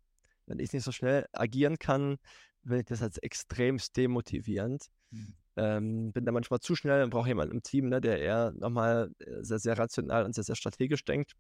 Wenn 0.46 0.60
ich 0.60 0.72
nicht 0.72 0.84
so 0.84 0.92
schnell 0.92 1.26
agieren 1.32 1.80
kann, 1.80 2.18
finde 2.62 2.78
ich 2.78 2.86
das 2.86 3.02
als 3.02 3.18
extremst 3.18 3.96
demotivierend. 3.96 4.86
Mhm. 5.10 5.34
Ähm, 5.58 6.12
bin 6.12 6.24
da 6.24 6.30
manchmal 6.30 6.60
zu 6.60 6.76
schnell 6.76 7.02
und 7.02 7.10
brauche 7.10 7.26
jemanden 7.26 7.56
im 7.56 7.62
Team, 7.62 7.88
ne, 7.88 8.00
der 8.00 8.20
eher 8.20 8.52
nochmal 8.52 9.10
äh, 9.18 9.42
sehr, 9.42 9.58
sehr 9.58 9.76
rational 9.76 10.24
und 10.24 10.34
sehr, 10.34 10.44
sehr 10.44 10.54
strategisch 10.54 11.04
denkt. 11.04 11.32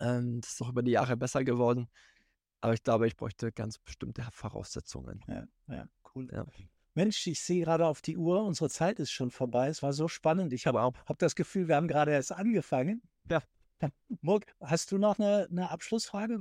Ähm, 0.00 0.42
das 0.42 0.52
ist 0.52 0.62
auch 0.62 0.68
über 0.68 0.82
die 0.82 0.90
Jahre 0.90 1.16
besser 1.16 1.42
geworden. 1.42 1.88
Aber 2.60 2.74
ich 2.74 2.82
glaube, 2.82 3.06
ich 3.06 3.16
bräuchte 3.16 3.50
ganz 3.50 3.78
bestimmte 3.78 4.22
Voraussetzungen. 4.30 5.20
Ja, 5.26 5.46
ja, 5.68 5.88
cool. 6.14 6.28
Ja. 6.30 6.44
Mensch, 6.94 7.26
ich 7.26 7.40
sehe 7.40 7.64
gerade 7.64 7.86
auf 7.86 8.02
die 8.02 8.18
Uhr, 8.18 8.44
unsere 8.44 8.68
Zeit 8.68 8.98
ist 9.00 9.10
schon 9.10 9.30
vorbei. 9.30 9.68
Es 9.68 9.82
war 9.82 9.94
so 9.94 10.08
spannend. 10.08 10.52
Ich 10.52 10.66
habe 10.66 10.80
hab 10.82 11.18
das 11.18 11.34
Gefühl, 11.34 11.68
wir 11.68 11.76
haben 11.76 11.88
gerade 11.88 12.12
erst 12.12 12.32
angefangen. 12.32 13.02
Ja. 13.30 13.42
Murk, 14.20 14.54
hast 14.60 14.92
du 14.92 14.98
noch 14.98 15.18
eine, 15.18 15.48
eine 15.50 15.70
Abschlussfrage? 15.70 16.40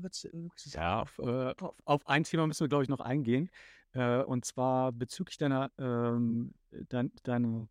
Ja, 0.66 1.02
auf, 1.02 1.18
äh, 1.20 1.54
auf, 1.86 2.08
ein 2.08 2.24
Thema 2.24 2.48
müssen 2.48 2.66
wir, 2.66 2.70
glaube 2.70 2.84
ich, 2.84 2.90
noch 2.90 3.00
eingehen. 3.00 3.50
Äh, 3.94 4.24
und 4.24 4.46
zwar 4.46 4.92
bezüglich 4.92 5.38
deiner, 5.38 5.72
ähm, 5.78 6.54
dein, 6.90 7.12
deiner, 7.24 7.68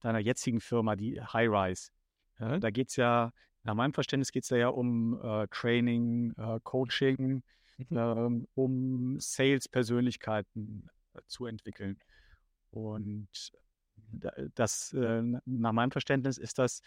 deiner 0.00 0.18
jetzigen 0.18 0.60
Firma, 0.60 0.96
die 0.96 1.20
Highrise. 1.20 1.90
Äh, 2.38 2.60
da 2.60 2.70
geht 2.70 2.90
es 2.90 2.96
ja, 2.96 3.32
nach 3.64 3.74
meinem 3.74 3.92
Verständnis 3.92 4.32
geht 4.32 4.44
es 4.44 4.50
ja 4.50 4.68
um 4.68 5.20
äh, 5.22 5.46
Training, 5.50 6.32
äh, 6.36 6.60
Coaching, 6.62 7.42
mhm. 7.76 7.86
Ähm, 7.90 8.48
um 8.54 9.20
Sales-Persönlichkeiten 9.20 10.88
äh, 11.14 11.20
zu 11.26 11.46
entwickeln. 11.46 11.98
Und 12.70 13.52
das, 14.54 14.92
äh, 14.92 15.22
nach 15.44 15.72
meinem 15.72 15.90
Verständnis 15.90 16.38
ist 16.38 16.58
das 16.58 16.80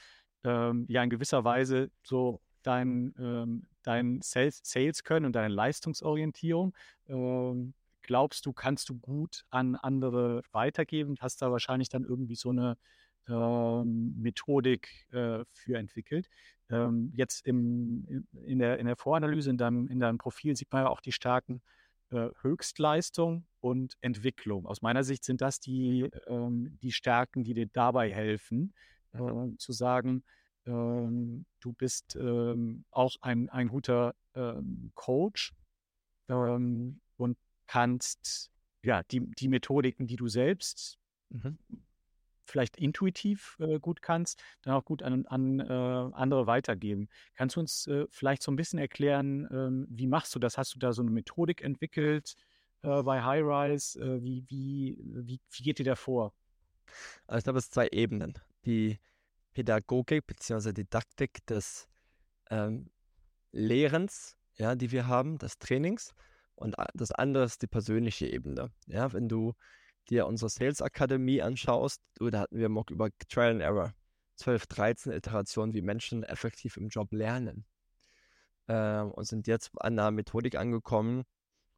ähm, 0.44 0.86
ja 0.88 1.04
in 1.04 1.10
gewisser 1.10 1.44
Weise 1.44 1.92
so 2.04 2.42
dein, 2.64 3.14
ähm, 3.20 3.68
dein 3.84 4.22
Sales, 4.22 4.62
Sales 4.64 5.04
können 5.04 5.26
und 5.26 5.34
deine 5.34 5.54
Leistungsorientierung. 5.54 6.76
Ähm, 7.08 7.74
glaubst 8.12 8.46
du, 8.46 8.52
kannst 8.52 8.90
du 8.90 8.96
gut 9.00 9.46
an 9.52 9.78
andere 9.78 10.42
weitergeben? 10.52 11.16
Hast 11.22 11.42
da 11.42 11.50
wahrscheinlich 11.50 11.88
dann 11.88 12.04
irgendwie 12.04 12.36
so 12.36 12.50
eine 12.50 12.76
ähm, 13.30 14.16
Methodik 14.18 15.08
äh, 15.14 15.46
für 15.54 15.78
entwickelt. 15.78 16.28
Ähm, 16.70 17.14
jetzt 17.16 17.48
im, 17.48 18.28
in, 18.34 18.60
der, 18.60 18.80
in 18.80 18.88
der 18.88 18.98
Voranalyse, 18.98 19.50
in 19.50 19.58
deinem, 19.58 19.88
in 19.88 20.02
deinem 20.02 20.18
Profil 20.18 20.58
sieht 20.58 20.74
man 20.74 20.84
ja 20.84 20.90
auch 20.90 21.00
die 21.00 21.14
starken 21.14 21.62
äh, 22.10 22.28
Höchstleistung 22.42 23.46
und 23.62 23.96
Entwicklung. 24.02 24.66
Aus 24.66 24.82
meiner 24.82 25.06
Sicht 25.06 25.24
sind 25.24 25.40
das 25.40 25.62
die, 25.62 26.10
ähm, 26.28 26.78
die 26.82 26.92
Stärken, 26.92 27.46
die 27.46 27.54
dir 27.54 27.68
dabei 27.68 28.12
helfen, 28.12 28.74
äh, 29.14 29.56
zu 29.58 29.72
sagen, 29.72 30.26
ähm, 30.66 31.46
du 31.62 31.72
bist 31.72 32.18
ähm, 32.18 32.84
auch 32.92 33.16
ein, 33.22 33.48
ein 33.48 33.70
guter 33.70 34.16
ähm, 34.36 34.92
Coach 34.96 35.54
ähm, 36.28 37.00
und 37.16 37.38
kannst 37.72 38.52
ja 38.84 39.04
die, 39.04 39.22
die 39.36 39.48
Methodiken, 39.48 40.08
die 40.08 40.16
du 40.18 40.28
selbst 40.28 40.98
mhm 41.30 41.58
vielleicht 42.52 42.78
intuitiv 42.78 43.58
äh, 43.60 43.80
gut 43.80 44.02
kannst, 44.02 44.44
dann 44.62 44.74
auch 44.74 44.86
gut 44.86 45.02
an, 45.02 45.26
an 45.28 45.60
äh, 45.60 45.64
andere 45.64 46.48
weitergeben. 46.48 47.08
Kannst 47.36 47.56
du 47.56 47.62
uns 47.62 47.88
äh, 47.88 48.06
vielleicht 48.10 48.44
so 48.44 48.52
ein 48.52 48.56
bisschen 48.56 48.78
erklären, 48.78 49.48
ähm, 49.52 49.88
wie 49.90 50.08
machst 50.08 50.36
du 50.36 50.40
das? 50.40 50.58
Hast 50.58 50.76
du 50.76 50.80
da 50.80 50.94
so 50.94 51.02
eine 51.02 51.12
Methodik 51.12 51.62
entwickelt 51.62 52.36
äh, 52.84 53.02
bei 53.02 53.24
Highrise? 53.24 54.00
Äh, 54.00 54.22
wie, 54.22 54.44
wie, 54.48 54.98
wie, 55.02 55.40
wie 55.50 55.64
geht 55.64 55.80
ihr 55.80 55.86
da 55.86 55.96
vor? 55.96 56.34
Also 57.26 57.38
ich 57.40 57.44
glaube, 57.46 57.60
es 57.60 57.66
sind 57.66 57.74
zwei 57.74 57.88
Ebenen. 57.88 58.34
Die 58.66 59.00
Pädagogik 59.54 60.28
bzw. 60.28 60.74
Didaktik 60.74 61.46
des 61.48 61.88
ähm, 62.50 62.92
Lehrens, 63.52 64.36
ja, 64.56 64.76
die 64.76 64.92
wir 64.92 65.08
haben, 65.08 65.38
des 65.38 65.58
Trainings. 65.58 66.14
Und 66.56 66.76
das 66.94 67.12
andere 67.12 67.46
ist 67.46 67.62
die 67.62 67.68
persönliche 67.68 68.28
Ebene. 68.28 68.72
Ja, 68.86 69.14
wenn 69.14 69.28
du 69.28 69.54
dir 70.10 70.28
unsere 70.28 70.50
Sales 70.50 70.82
Akademie 70.82 71.42
anschaust, 71.42 72.02
da 72.20 72.42
hatten 72.42 72.58
wir 72.58 72.70
Mock 72.70 72.92
über 72.92 73.10
Trial 73.30 73.52
and 73.52 73.62
Error. 73.62 73.94
12, 74.36 74.68
13 74.68 75.14
Iterationen, 75.14 75.74
wie 75.74 75.82
Menschen 75.82 76.24
effektiv 76.24 76.78
im 76.78 76.90
Job 76.90 77.12
lernen. 77.12 77.66
Äh, 78.68 79.02
und 79.02 79.26
sind 79.26 79.48
jetzt 79.48 79.72
an 79.80 80.00
einer 80.00 80.12
Methodik 80.12 80.56
angekommen, 80.56 81.24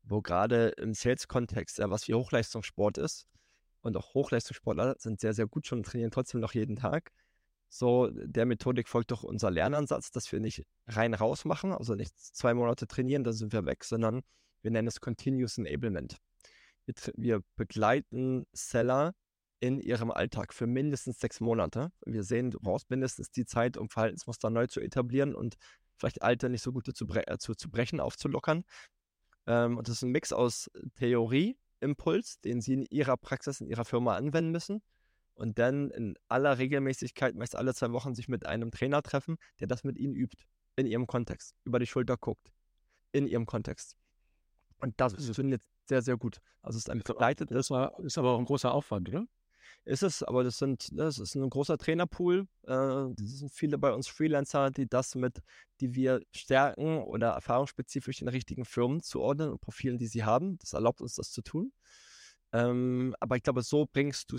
wo 0.03 0.21
gerade 0.21 0.69
im 0.77 0.93
Sales-Kontext, 0.93 1.77
ja, 1.79 1.89
was 1.89 2.07
wie 2.07 2.13
Hochleistungssport 2.13 2.97
ist, 2.97 3.27
und 3.81 3.97
auch 3.97 4.13
Hochleistungssportler 4.13 4.95
sind 4.97 5.19
sehr, 5.19 5.33
sehr 5.33 5.45
gut 5.45 5.67
schon 5.67 5.79
und 5.79 5.85
trainieren 5.85 6.11
trotzdem 6.11 6.39
noch 6.39 6.53
jeden 6.53 6.77
Tag. 6.77 7.11
So, 7.67 8.09
der 8.11 8.45
Methodik 8.45 8.87
folgt 8.87 9.11
doch 9.11 9.23
unser 9.23 9.51
Lernansatz, 9.51 10.11
dass 10.11 10.31
wir 10.31 10.39
nicht 10.39 10.63
rein 10.87 11.13
raus 11.13 11.43
machen, 11.43 11.73
also 11.73 11.95
nicht 11.95 12.17
zwei 12.17 12.53
Monate 12.53 12.87
trainieren, 12.87 13.23
dann 13.23 13.33
sind 13.33 13.51
wir 13.51 13.65
weg, 13.65 13.83
sondern 13.83 14.21
wir 14.63 14.71
nennen 14.71 14.87
es 14.87 14.99
Continuous 14.99 15.57
Enablement 15.57 16.17
wir, 17.15 17.41
begleiten 17.55 18.45
Seller 18.53 19.13
in 19.59 19.79
ihrem 19.79 20.11
Alltag 20.11 20.53
für 20.53 20.67
mindestens 20.67 21.19
sechs 21.19 21.39
Monate. 21.39 21.91
Wir 22.05 22.23
sehen, 22.23 22.51
du 22.51 22.59
brauchst 22.59 22.89
mindestens 22.89 23.31
die 23.31 23.45
Zeit, 23.45 23.77
um 23.77 23.89
Verhaltensmuster 23.89 24.49
neu 24.49 24.67
zu 24.67 24.81
etablieren 24.81 25.35
und 25.35 25.55
vielleicht 25.95 26.21
alte, 26.21 26.49
nicht 26.49 26.63
so 26.63 26.73
gute 26.73 26.93
zu, 26.93 27.07
bre 27.07 27.25
äh, 27.27 27.37
zu, 27.37 27.55
zu 27.55 27.69
brechen, 27.69 27.99
aufzulockern. 27.99 28.65
Ähm, 29.47 29.77
und 29.77 29.87
das 29.87 29.97
ist 29.97 30.01
ein 30.01 30.11
Mix 30.11 30.33
aus 30.33 30.69
Theorie, 30.95 31.57
Impuls, 31.79 32.39
den 32.41 32.61
sie 32.61 32.73
in 32.73 32.85
ihrer 32.89 33.15
Praxis, 33.15 33.61
in 33.61 33.67
ihrer 33.67 33.85
Firma 33.85 34.15
anwenden 34.15 34.51
müssen. 34.51 34.81
Und 35.35 35.57
dann 35.57 35.89
in 35.91 36.15
aller 36.27 36.57
Regelmäßigkeit, 36.57 37.35
meist 37.35 37.55
alle 37.55 37.73
zwei 37.73 37.91
Wochen, 37.91 38.13
sich 38.13 38.27
mit 38.27 38.45
einem 38.45 38.69
Trainer 38.69 39.01
treffen, 39.01 39.37
der 39.59 39.67
das 39.67 39.83
mit 39.83 39.97
ihnen 39.97 40.13
übt, 40.13 40.43
in 40.75 40.85
ihrem 40.85 41.07
Kontext, 41.07 41.55
über 41.63 41.79
die 41.79 41.87
Schulter 41.87 42.17
guckt, 42.17 42.51
in 43.13 43.27
ihrem 43.27 43.45
Kontext. 43.45 43.95
Und 44.79 44.93
das 44.97 45.13
funktioniert 45.13 45.61
sehr, 45.85 46.01
sehr 46.01 46.17
gut. 46.17 46.39
Also 46.61 46.77
es 46.77 46.85
ist 46.85 46.89
ein 46.89 46.99
begleitetes. 46.99 47.55
Das 47.55 47.69
war, 47.69 47.99
ist 47.99 48.17
aber 48.17 48.31
auch 48.31 48.39
ein 48.39 48.45
großer 48.45 48.73
Aufwand, 48.73 49.09
oder? 49.09 49.27
Ist 49.85 50.01
es, 50.01 50.23
aber 50.23 50.45
das 50.45 50.59
sind, 50.59 50.97
das 50.97 51.19
ist 51.19 51.35
ein 51.35 51.49
großer 51.49 51.77
Trainerpool. 51.77 52.47
Äh, 52.63 52.67
das 52.67 53.15
sind 53.17 53.51
viele 53.51 53.77
bei 53.77 53.91
uns 53.91 54.07
Freelancer, 54.07 54.71
die 54.71 54.87
das 54.87 55.13
mit, 55.15 55.41
die 55.81 55.93
wir 55.93 56.21
stärken 56.31 57.03
oder 57.03 57.31
erfahrungsspezifisch 57.31 58.21
in 58.21 58.29
richtigen 58.29 58.63
Firmen 58.63 59.01
zuordnen 59.01 59.49
und 59.49 59.59
Profilen, 59.59 59.97
die 59.97 60.07
sie 60.07 60.23
haben. 60.23 60.57
Das 60.59 60.71
erlaubt 60.71 61.01
uns, 61.01 61.15
das 61.15 61.31
zu 61.31 61.41
tun. 61.41 61.73
Ähm, 62.53 63.13
aber 63.19 63.35
ich 63.35 63.43
glaube, 63.43 63.61
so 63.61 63.85
bringst 63.91 64.31
du 64.31 64.37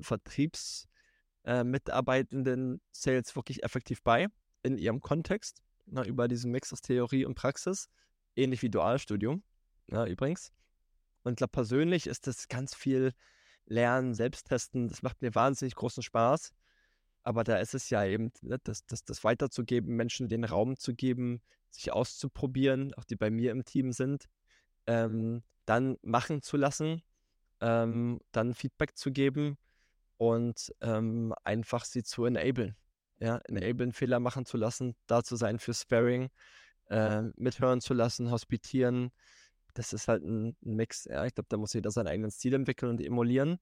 Vertriebsmitarbeitenden 0.00 2.76
äh, 2.76 2.80
Sales 2.92 3.34
wirklich 3.34 3.64
effektiv 3.64 4.02
bei 4.02 4.28
in 4.62 4.78
ihrem 4.78 5.00
Kontext, 5.00 5.62
na, 5.86 6.04
über 6.04 6.28
diesen 6.28 6.52
Mix 6.52 6.72
aus 6.72 6.80
Theorie 6.80 7.24
und 7.24 7.34
Praxis 7.34 7.88
ähnlich 8.36 8.62
wie 8.62 8.70
Dualstudium, 8.70 9.42
ja, 9.88 10.06
übrigens. 10.06 10.52
Und 11.22 11.32
ich 11.32 11.36
glaube, 11.36 11.52
persönlich 11.52 12.06
ist 12.06 12.26
das 12.26 12.48
ganz 12.48 12.74
viel 12.74 13.12
Lernen, 13.66 14.14
Selbsttesten. 14.14 14.88
Das 14.88 15.02
macht 15.02 15.22
mir 15.22 15.34
wahnsinnig 15.34 15.74
großen 15.74 16.02
Spaß. 16.02 16.52
Aber 17.22 17.42
da 17.42 17.56
ist 17.56 17.74
es 17.74 17.88
ja 17.88 18.04
eben, 18.04 18.30
ne, 18.42 18.58
das, 18.62 18.84
das, 18.86 19.04
das 19.04 19.24
weiterzugeben, 19.24 19.96
Menschen 19.96 20.28
den 20.28 20.44
Raum 20.44 20.76
zu 20.76 20.94
geben, 20.94 21.40
sich 21.70 21.90
auszuprobieren, 21.92 22.92
auch 22.94 23.04
die 23.04 23.16
bei 23.16 23.30
mir 23.30 23.50
im 23.50 23.64
Team 23.64 23.92
sind, 23.92 24.26
ähm, 24.86 25.42
dann 25.64 25.96
machen 26.02 26.42
zu 26.42 26.58
lassen, 26.58 27.02
ähm, 27.60 28.20
dann 28.32 28.54
Feedback 28.54 28.96
zu 28.96 29.10
geben 29.10 29.56
und 30.18 30.72
ähm, 30.82 31.34
einfach 31.44 31.86
sie 31.86 32.02
zu 32.02 32.26
enablen. 32.26 32.76
Ja, 33.20 33.38
enablen, 33.38 33.92
Fehler 33.92 34.20
machen 34.20 34.44
zu 34.44 34.58
lassen, 34.58 34.94
da 35.06 35.22
zu 35.22 35.36
sein 35.36 35.58
für 35.58 35.72
Sparring, 35.72 36.28
äh, 36.88 37.22
mithören 37.36 37.80
zu 37.80 37.94
lassen, 37.94 38.30
hospitieren. 38.30 39.10
Das 39.74 39.92
ist 39.92 40.08
halt 40.08 40.22
ein, 40.22 40.56
ein 40.64 40.76
Mix. 40.76 41.04
Ja, 41.04 41.24
ich 41.24 41.34
glaube, 41.34 41.48
da 41.48 41.56
muss 41.56 41.72
jeder 41.72 41.90
seinen 41.90 42.08
eigenen 42.08 42.30
Stil 42.30 42.54
entwickeln 42.54 42.90
und 42.90 43.00
emulieren. 43.00 43.58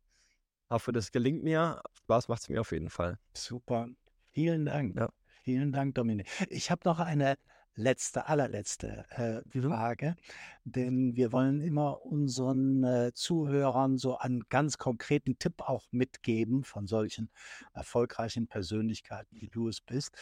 Hoffe, 0.71 0.93
das 0.93 1.13
gelingt 1.13 1.43
mir. 1.43 1.83
Spaß 1.95 2.29
macht 2.29 2.43
es 2.43 2.49
mir 2.49 2.61
auf 2.61 2.73
jeden 2.73 2.91
Fall. 2.91 3.19
Super. 3.35 3.89
Vielen 4.31 4.65
Dank. 4.65 4.97
Ja. 4.97 5.11
Vielen 5.43 5.73
Dank, 5.73 5.95
Dominik. 5.95 6.29
Ich 6.49 6.71
habe 6.71 6.83
noch 6.85 6.99
eine 6.99 7.37
letzte, 7.75 8.27
allerletzte 8.27 9.05
äh, 9.11 9.41
mhm. 9.57 9.63
Frage, 9.65 10.17
denn 10.65 11.17
wir 11.17 11.33
wollen 11.33 11.61
immer 11.61 12.05
unseren 12.05 12.85
äh, 12.85 13.13
Zuhörern 13.15 13.99
so 13.99 14.19
einen 14.19 14.43
ganz 14.49 14.79
konkreten 14.79 15.39
Tipp 15.39 15.61
auch 15.61 15.87
mitgeben 15.91 16.65
von 16.65 16.87
solchen 16.87 17.31
erfolgreichen 17.73 18.47
Persönlichkeiten, 18.47 19.41
wie 19.41 19.49
du 19.49 19.69
es 19.69 19.81
bist. 19.81 20.15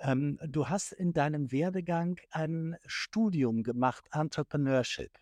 Ähm, 0.00 0.38
du 0.46 0.68
hast 0.68 0.92
in 0.92 1.12
deinem 1.12 1.52
Werdegang 1.52 2.18
ein 2.30 2.76
Studium 2.86 3.62
gemacht, 3.62 4.06
Entrepreneurship. 4.12 5.12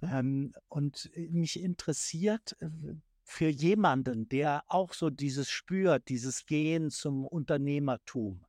Mhm. 0.00 0.08
Ähm, 0.12 0.52
und 0.68 1.10
mich 1.14 1.60
interessiert, 1.60 2.56
äh, 2.60 2.68
für 3.30 3.48
jemanden, 3.48 4.26
der 4.30 4.64
auch 4.68 4.94
so 4.94 5.10
dieses 5.10 5.50
spürt, 5.50 6.08
dieses 6.08 6.46
Gehen 6.46 6.90
zum 6.90 7.26
Unternehmertum, 7.26 8.40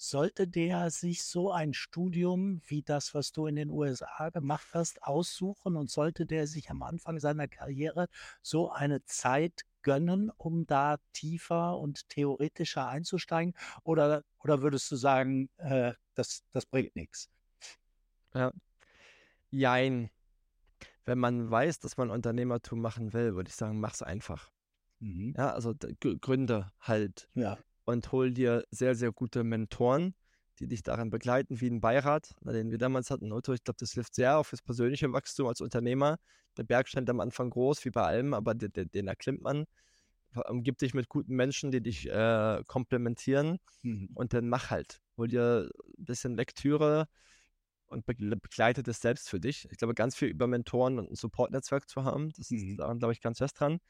sollte 0.00 0.48
der 0.48 0.90
sich 0.90 1.22
so 1.24 1.52
ein 1.52 1.74
Studium 1.74 2.62
wie 2.66 2.80
das, 2.82 3.14
was 3.14 3.32
du 3.32 3.46
in 3.46 3.56
den 3.56 3.68
USA 3.68 4.30
gemacht 4.30 4.68
hast, 4.72 5.02
aussuchen 5.02 5.76
und 5.76 5.90
sollte 5.90 6.24
der 6.24 6.46
sich 6.46 6.70
am 6.70 6.82
Anfang 6.82 7.20
seiner 7.20 7.48
Karriere 7.48 8.08
so 8.40 8.70
eine 8.70 9.04
Zeit 9.04 9.66
gönnen, 9.82 10.30
um 10.38 10.66
da 10.66 10.96
tiefer 11.12 11.78
und 11.78 12.08
theoretischer 12.08 12.88
einzusteigen? 12.88 13.54
Oder, 13.82 14.24
oder 14.38 14.62
würdest 14.62 14.90
du 14.90 14.96
sagen, 14.96 15.50
äh, 15.58 15.92
das, 16.14 16.44
das 16.52 16.64
bringt 16.64 16.96
nichts? 16.96 17.28
Ja. 18.32 18.52
Jein. 19.50 20.08
Wenn 21.04 21.18
man 21.18 21.50
weiß, 21.50 21.78
dass 21.80 21.98
man 21.98 22.08
Unternehmertum 22.08 22.80
machen 22.80 23.12
will, 23.12 23.34
würde 23.34 23.48
ich 23.48 23.56
sagen, 23.56 23.80
mach's 23.80 24.00
einfach. 24.00 24.50
Mhm. 25.00 25.34
Ja, 25.36 25.52
also 25.52 25.74
Gründe 26.00 26.72
halt. 26.80 27.28
Ja 27.34 27.58
und 27.90 28.10
hol 28.12 28.32
dir 28.32 28.64
sehr, 28.70 28.94
sehr 28.94 29.12
gute 29.12 29.44
Mentoren, 29.44 30.14
die 30.58 30.66
dich 30.66 30.82
daran 30.82 31.10
begleiten, 31.10 31.60
wie 31.60 31.68
ein 31.68 31.80
Beirat, 31.80 32.34
den 32.42 32.70
wir 32.70 32.78
damals 32.78 33.10
hatten. 33.10 33.32
Otto, 33.32 33.52
ich 33.52 33.64
glaube, 33.64 33.78
das 33.78 33.92
hilft 33.92 34.14
sehr 34.14 34.38
auf 34.38 34.50
das 34.50 34.62
persönliche 34.62 35.12
Wachstum 35.12 35.46
als 35.46 35.60
Unternehmer. 35.60 36.18
Der 36.56 36.64
Berg 36.64 36.88
scheint 36.88 37.08
am 37.10 37.20
Anfang 37.20 37.50
groß, 37.50 37.84
wie 37.84 37.90
bei 37.90 38.02
allem, 38.02 38.34
aber 38.34 38.54
den, 38.54 38.90
den, 38.90 39.08
erklimmt 39.08 39.42
man. 39.42 39.64
Umgib 40.48 40.78
dich 40.78 40.94
mit 40.94 41.08
guten 41.08 41.34
Menschen, 41.34 41.70
die 41.70 41.80
dich 41.80 42.08
äh, 42.08 42.62
komplementieren 42.66 43.58
mhm. 43.82 44.10
und 44.14 44.32
dann 44.32 44.48
mach 44.48 44.70
halt. 44.70 45.00
Hol 45.16 45.28
dir 45.28 45.70
ein 45.98 46.04
bisschen 46.04 46.36
Lektüre 46.36 47.08
und 47.86 48.06
begleite 48.06 48.82
das 48.82 49.00
selbst 49.00 49.28
für 49.28 49.40
dich. 49.40 49.66
Ich 49.70 49.78
glaube, 49.78 49.94
ganz 49.94 50.14
viel 50.14 50.28
über 50.28 50.46
Mentoren 50.46 50.98
und 50.98 51.10
ein 51.10 51.16
Support-Netzwerk 51.16 51.88
zu 51.88 52.04
haben, 52.04 52.30
das 52.36 52.50
ist 52.50 52.64
mhm. 52.64 52.76
daran, 52.76 52.98
glaube 52.98 53.12
ich, 53.12 53.20
ganz 53.20 53.38
fest 53.38 53.58
dran. 53.58 53.80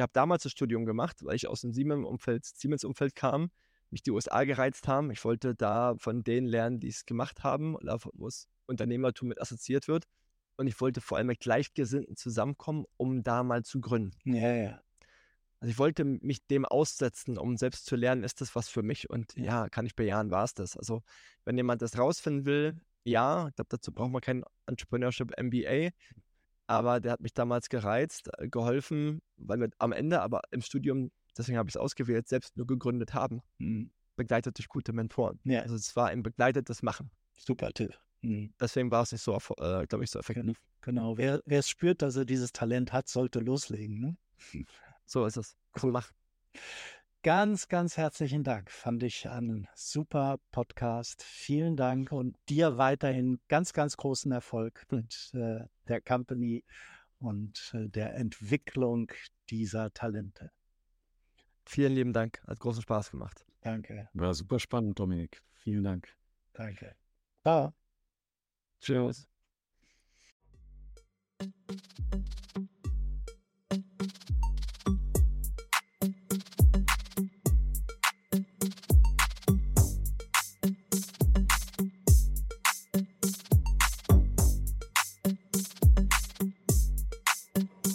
Ich 0.00 0.02
habe 0.02 0.14
damals 0.14 0.44
das 0.44 0.52
Studium 0.52 0.86
gemacht, 0.86 1.22
weil 1.26 1.36
ich 1.36 1.46
aus 1.46 1.60
dem 1.60 1.74
Siemens-Umfeld 1.74 2.46
Siemens 2.46 2.86
-Umfeld 2.86 3.14
kam, 3.14 3.50
mich 3.90 4.02
die 4.02 4.12
USA 4.12 4.44
gereizt 4.44 4.88
haben. 4.88 5.10
Ich 5.10 5.22
wollte 5.26 5.54
da 5.54 5.94
von 5.98 6.24
denen 6.24 6.46
lernen, 6.46 6.80
die 6.80 6.88
es 6.88 7.04
gemacht 7.04 7.44
haben, 7.44 7.76
wo 8.14 8.26
es 8.26 8.48
Unternehmertum 8.64 9.28
mit 9.28 9.42
assoziiert 9.42 9.88
wird. 9.88 10.06
Und 10.56 10.68
ich 10.68 10.80
wollte 10.80 11.02
vor 11.02 11.18
allem 11.18 11.26
mit 11.26 11.40
Gleichgesinnten 11.40 12.16
zusammenkommen, 12.16 12.86
um 12.96 13.22
da 13.22 13.42
mal 13.42 13.62
zu 13.62 13.78
gründen. 13.82 14.34
Ja, 14.34 14.54
ja. 14.54 14.80
Also 15.60 15.70
ich 15.70 15.78
wollte 15.78 16.06
mich 16.06 16.46
dem 16.46 16.64
aussetzen, 16.64 17.36
um 17.36 17.58
selbst 17.58 17.84
zu 17.84 17.94
lernen, 17.94 18.24
ist 18.24 18.40
das 18.40 18.56
was 18.56 18.70
für 18.70 18.82
mich? 18.82 19.10
Und 19.10 19.36
ja, 19.36 19.64
ja 19.64 19.68
kann 19.68 19.84
ich 19.84 19.96
bejahen, 19.96 20.30
war 20.30 20.44
es 20.44 20.54
das. 20.54 20.78
Also 20.78 21.02
wenn 21.44 21.58
jemand 21.58 21.82
das 21.82 21.98
rausfinden 21.98 22.46
will, 22.46 22.80
ja, 23.04 23.48
ich 23.48 23.54
glaube, 23.54 23.68
dazu 23.68 23.92
braucht 23.92 24.12
man 24.12 24.22
kein 24.22 24.44
Entrepreneurship 24.64 25.38
MBA 25.38 25.90
aber 26.70 27.00
der 27.00 27.10
hat 27.10 27.20
mich 27.20 27.34
damals 27.34 27.68
gereizt, 27.68 28.30
äh, 28.38 28.48
geholfen, 28.48 29.22
weil 29.36 29.58
wir 29.58 29.70
am 29.78 29.90
Ende 29.90 30.22
aber 30.22 30.42
im 30.52 30.62
Studium, 30.62 31.10
deswegen 31.36 31.58
habe 31.58 31.68
ich 31.68 31.74
es 31.74 31.80
ausgewählt, 31.80 32.28
selbst 32.28 32.56
nur 32.56 32.66
gegründet 32.66 33.12
haben. 33.12 33.42
Mhm. 33.58 33.90
Begleitet 34.14 34.56
durch 34.56 34.68
gute 34.68 34.92
Mentoren. 34.92 35.40
Ja. 35.42 35.62
Also 35.62 35.74
es 35.74 35.96
war 35.96 36.08
ein 36.08 36.22
begleitetes 36.22 36.82
Machen. 36.82 37.10
Super 37.36 37.72
Tipp. 37.72 37.98
Mhm. 38.22 38.54
Deswegen 38.60 38.90
war 38.92 39.02
es 39.02 39.10
nicht 39.10 39.22
so, 39.22 39.34
äh, 39.34 39.86
glaube 39.88 40.04
ich, 40.04 40.10
so 40.10 40.20
effektiv. 40.20 40.62
Genau. 40.82 41.18
Wer, 41.18 41.42
wer 41.44 41.58
es 41.58 41.68
spürt, 41.68 42.02
dass 42.02 42.14
er 42.14 42.24
dieses 42.24 42.52
Talent 42.52 42.92
hat, 42.92 43.08
sollte 43.08 43.40
loslegen. 43.40 43.98
Ne? 43.98 44.16
So 45.06 45.26
ist 45.26 45.38
es. 45.38 45.56
Cool. 45.82 45.90
Mach. 45.90 46.12
Ganz, 47.22 47.68
ganz 47.68 47.98
herzlichen 47.98 48.44
Dank. 48.44 48.70
Fand 48.70 49.02
ich 49.02 49.28
einen 49.28 49.68
super 49.74 50.38
Podcast. 50.52 51.22
Vielen 51.22 51.76
Dank 51.76 52.12
und 52.12 52.38
dir 52.48 52.78
weiterhin 52.78 53.38
ganz, 53.46 53.74
ganz 53.74 53.98
großen 53.98 54.32
Erfolg 54.32 54.86
mit 54.90 55.30
äh, 55.34 55.66
der 55.86 56.00
Company 56.00 56.64
und 57.18 57.72
äh, 57.74 57.90
der 57.90 58.14
Entwicklung 58.14 59.12
dieser 59.50 59.92
Talente. 59.92 60.50
Vielen 61.66 61.92
lieben 61.92 62.14
Dank. 62.14 62.42
Hat 62.46 62.58
großen 62.58 62.80
Spaß 62.80 63.10
gemacht. 63.10 63.44
Danke. 63.60 64.08
War 64.14 64.32
super 64.32 64.58
spannend, 64.58 64.98
Dominik. 64.98 65.42
Vielen 65.52 65.84
Dank. 65.84 66.08
Danke. 66.54 66.96
Ciao. 67.42 67.74
Tschüss. 68.80 69.28